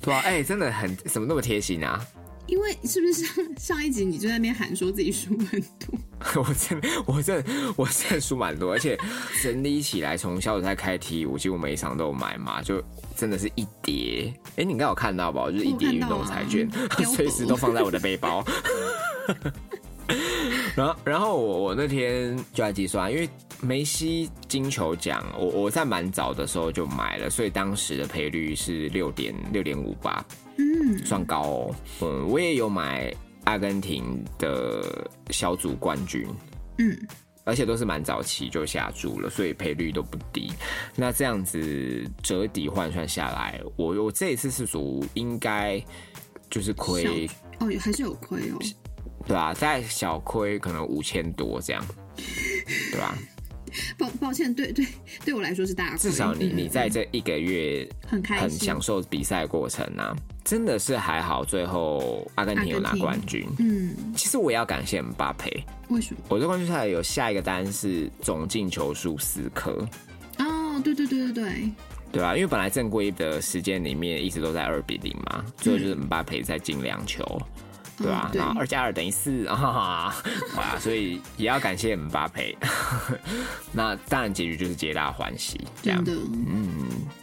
[0.00, 2.04] 对啊，哎、真的很怎么那么贴心啊！
[2.46, 5.98] 因为是不是上上一集你就在那边喊说自己输很多？
[6.42, 7.44] 我真，我真，
[7.76, 8.98] 我真的输蛮多，而且
[9.42, 12.82] 整理起来，从小组赛开踢，我几乎每一场都有买嘛，就
[13.16, 14.32] 真的是一叠。
[14.56, 15.50] 哎、你应该有看到吧？
[15.50, 16.68] 就是一叠运动彩券
[17.14, 18.42] 随时都放在我的背包。
[20.76, 23.28] 然后，然后我我那天就在计算，因为
[23.60, 30.24] 梅西金球奖，我我在蛮早的时候就买了，所以当时的赔率是六点六点五八，
[30.56, 31.74] 嗯，算高哦。
[32.02, 36.26] 嗯，我也有买阿根廷的小组冠军，
[36.78, 36.96] 嗯，
[37.44, 40.52] 而且都是蛮早期就下注了，所以赔率都不低。
[40.96, 45.82] 那这样子折抵换算下来，我我这一次是属应该
[46.48, 47.28] 就是亏，
[47.60, 48.58] 哦，还是有亏哦。
[49.26, 51.82] 对啊、在小亏可能五千多这样，
[52.90, 53.16] 对吧？
[53.98, 54.86] 抱抱歉，对对，
[55.24, 55.96] 对我来说是大。
[55.96, 60.14] 至少你嗯你在这一个月很开心很享受比赛过程啊，
[60.44, 63.46] 真的是还好，最后阿根廷有拿冠军。
[63.58, 65.50] 嗯，其实我也要感谢姆巴佩，
[65.88, 66.20] 为什么？
[66.28, 69.70] 我这冠军赛有下一个单是总进球数四颗，
[70.38, 71.70] 哦，对对对对对，
[72.12, 77.24] 对吧、因为本来正规的时间里面一直都在二比零嘛，最后就是姆巴佩在进两球，
[77.96, 80.14] 对吧、然后二加二等于四 啊，
[80.56, 82.56] 哇，所以也要感谢姆巴佩。
[83.72, 86.22] 那当然结局就是皆大欢喜，这样真的，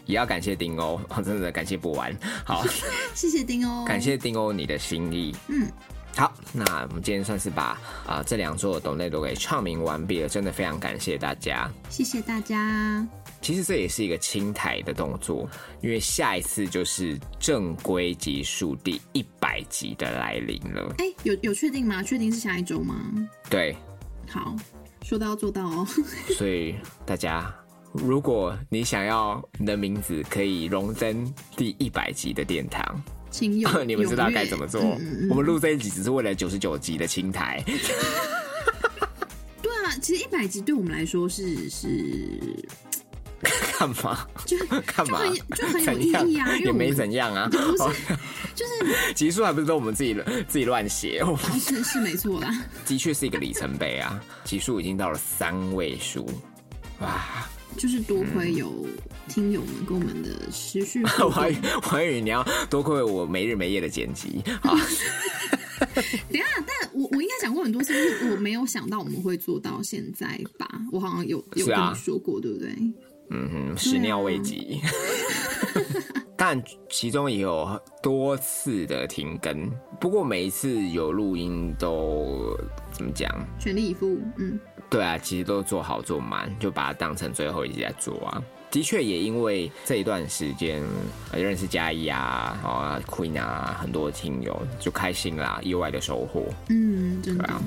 [0.06, 2.16] 也要感谢丁欧， 真的感谢不完。
[2.46, 2.66] 好，
[3.14, 5.36] 谢谢丁欧，感谢丁欧你的心意。
[5.48, 5.68] 嗯，
[6.16, 7.78] 好，那我们今天算是把
[8.08, 11.70] 啊、这两座的董内都给唱名完毕了，真的非常感谢大家。
[11.90, 13.06] 谢谢大家。
[13.42, 15.50] 其实这也是一个清台的动作，
[15.82, 20.94] 因为下一次就是正规集数第一百集的来临了。
[21.00, 22.04] 哎，有有确定吗？
[22.04, 22.96] 确定是下一周吗？
[23.50, 23.76] 对，
[24.30, 24.56] 好，
[25.02, 25.88] 说到做到哦。
[26.38, 27.52] 所以大家，
[27.94, 34.80] 如果你想要你的名字可以荣登第一百集的殿堂，请有 你们知道该怎么做。
[34.82, 37.64] 嗯嗯嗯我们录这一集只是为了九十九集的清台。
[39.62, 41.88] 对啊，其实一百集对我们来说是是
[43.78, 44.28] 干嘛？
[44.46, 45.20] 就 干嘛？
[45.56, 47.48] 就很有意义啊也没怎样啊。
[47.52, 47.94] 不是哦
[48.54, 50.14] 就是 集数还不是都我们自己
[50.48, 51.20] 自己乱写？
[51.26, 52.64] 哦是是没错啦。
[52.86, 54.22] 的确是一个里程碑啊！
[54.44, 56.28] 集数已经到了三位数，
[57.00, 57.48] 哇！
[57.78, 58.86] 就是多亏有
[59.30, 61.72] 听友们跟我们的持续互我还以动。
[61.76, 64.76] 我还以为你要多亏我没日没夜的剪辑啊！
[66.30, 70.70] 等下，但我我应该讲过很多次，就是我没有想到我们会做到现在吧？
[70.92, 72.76] 我好像有有跟你说过，对不对？
[73.32, 74.82] 嗯哼，始料未及。
[76.38, 82.58] 但其中也有多次的停更，不过每一次有录音都
[82.92, 83.30] 怎么讲？
[83.60, 84.60] 全力以赴，嗯，
[84.90, 88.42] 对啊，其实都做好做满，就把它当成最后一集在做啊。
[88.72, 90.82] 的确，也因为这一段时间
[91.32, 96.46] 呃认识嘉义啊、啊 Queen 啊，很多听友就开心啦，意外的收获。
[96.70, 97.62] 嗯，真的对，啊，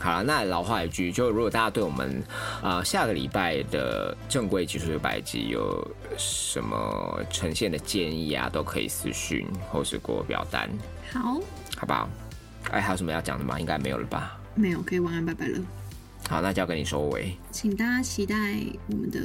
[0.00, 2.22] 好了，那老话一句，就如果大家对我们
[2.62, 5.86] 啊、呃下个礼拜的正规技术六百集有
[6.18, 10.68] 什么呈现的建议啊，都可以私讯或是过表单，
[11.12, 11.40] 好，
[11.76, 12.08] 好不好？
[12.70, 13.58] 哎，还有什么要讲的吗？
[13.58, 14.38] 应该没有了吧？
[14.54, 15.58] 没有，可以晚安，拜拜了。
[16.28, 18.34] 好，那就要跟你收尾，请大家期待
[18.88, 19.20] 我们的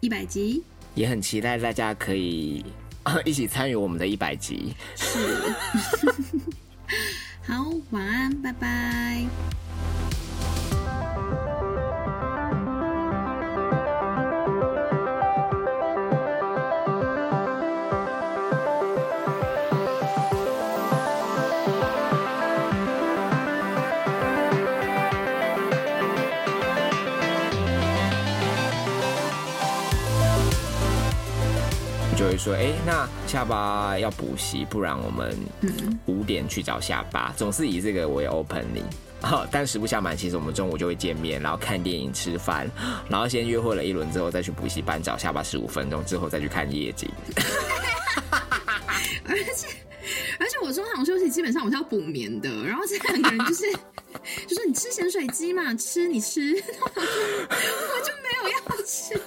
[0.00, 0.62] 一百集。
[0.94, 2.64] 也很期待大家可以
[3.24, 4.74] 一起参与我们的一百集。
[4.94, 5.18] 是，
[7.46, 7.54] 好，
[7.90, 9.28] 晚安，拜拜。
[32.46, 38.84] 说，哎、那下巴要补习，不然我们嗯五点去找下巴，总是以这个为 open 你。
[39.20, 42.70] 啊，但实不相瞒，其实我们中午就会见面，然后看电影、吃饭，
[43.08, 47.10] 然后先约会了一轮之后，再去补习班找下巴十五分钟，之后再去看夜景。
[49.28, 49.66] 而且
[50.38, 53.64] 而且我中场休息基本上我是要补眠的，然后这两个人就是
[54.46, 56.54] 就是你吃咸水鸡嘛，吃你吃，
[56.94, 57.00] 我
[58.04, 59.20] 就没有要吃。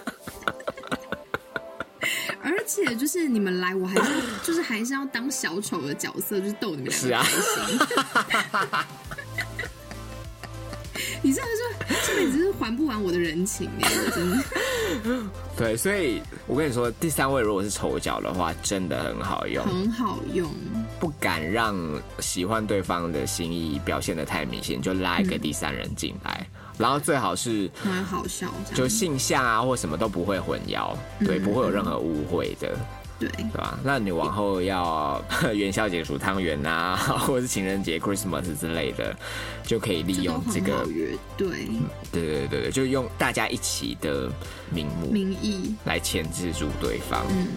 [2.69, 4.03] 而且就是你们来，我还是
[4.43, 7.01] 就是还是要当小丑的角色，就是逗你们开心。
[11.23, 11.57] 你这样说
[12.05, 14.37] 这辈子是还不完我的人情耶，真的
[15.57, 20.47] 对，所以我跟你说，第三位如果是丑角的话，真的很好用，很好用。
[20.99, 21.75] 不敢让
[22.19, 26.47] 喜欢对方的心意表现的太明显，就拉一个第三人进来，
[26.79, 32.75] 然后最好是蛮好笑，就性向啊或什么都不会混淆，对，不会有任何误会的。
[33.19, 33.77] 对，对吧？
[33.83, 35.21] 那你往后要
[35.53, 36.95] 元宵节煮汤圆啊，
[37.27, 39.13] 或者是情人节 Christmas 之类的，
[39.61, 41.17] 就可以利用这个很好，约。
[41.35, 41.49] 对，
[42.13, 44.31] 对对对对，就用大家一起的
[44.71, 47.25] 名目名义，来牵制住对方。
[47.29, 47.47] 嗯。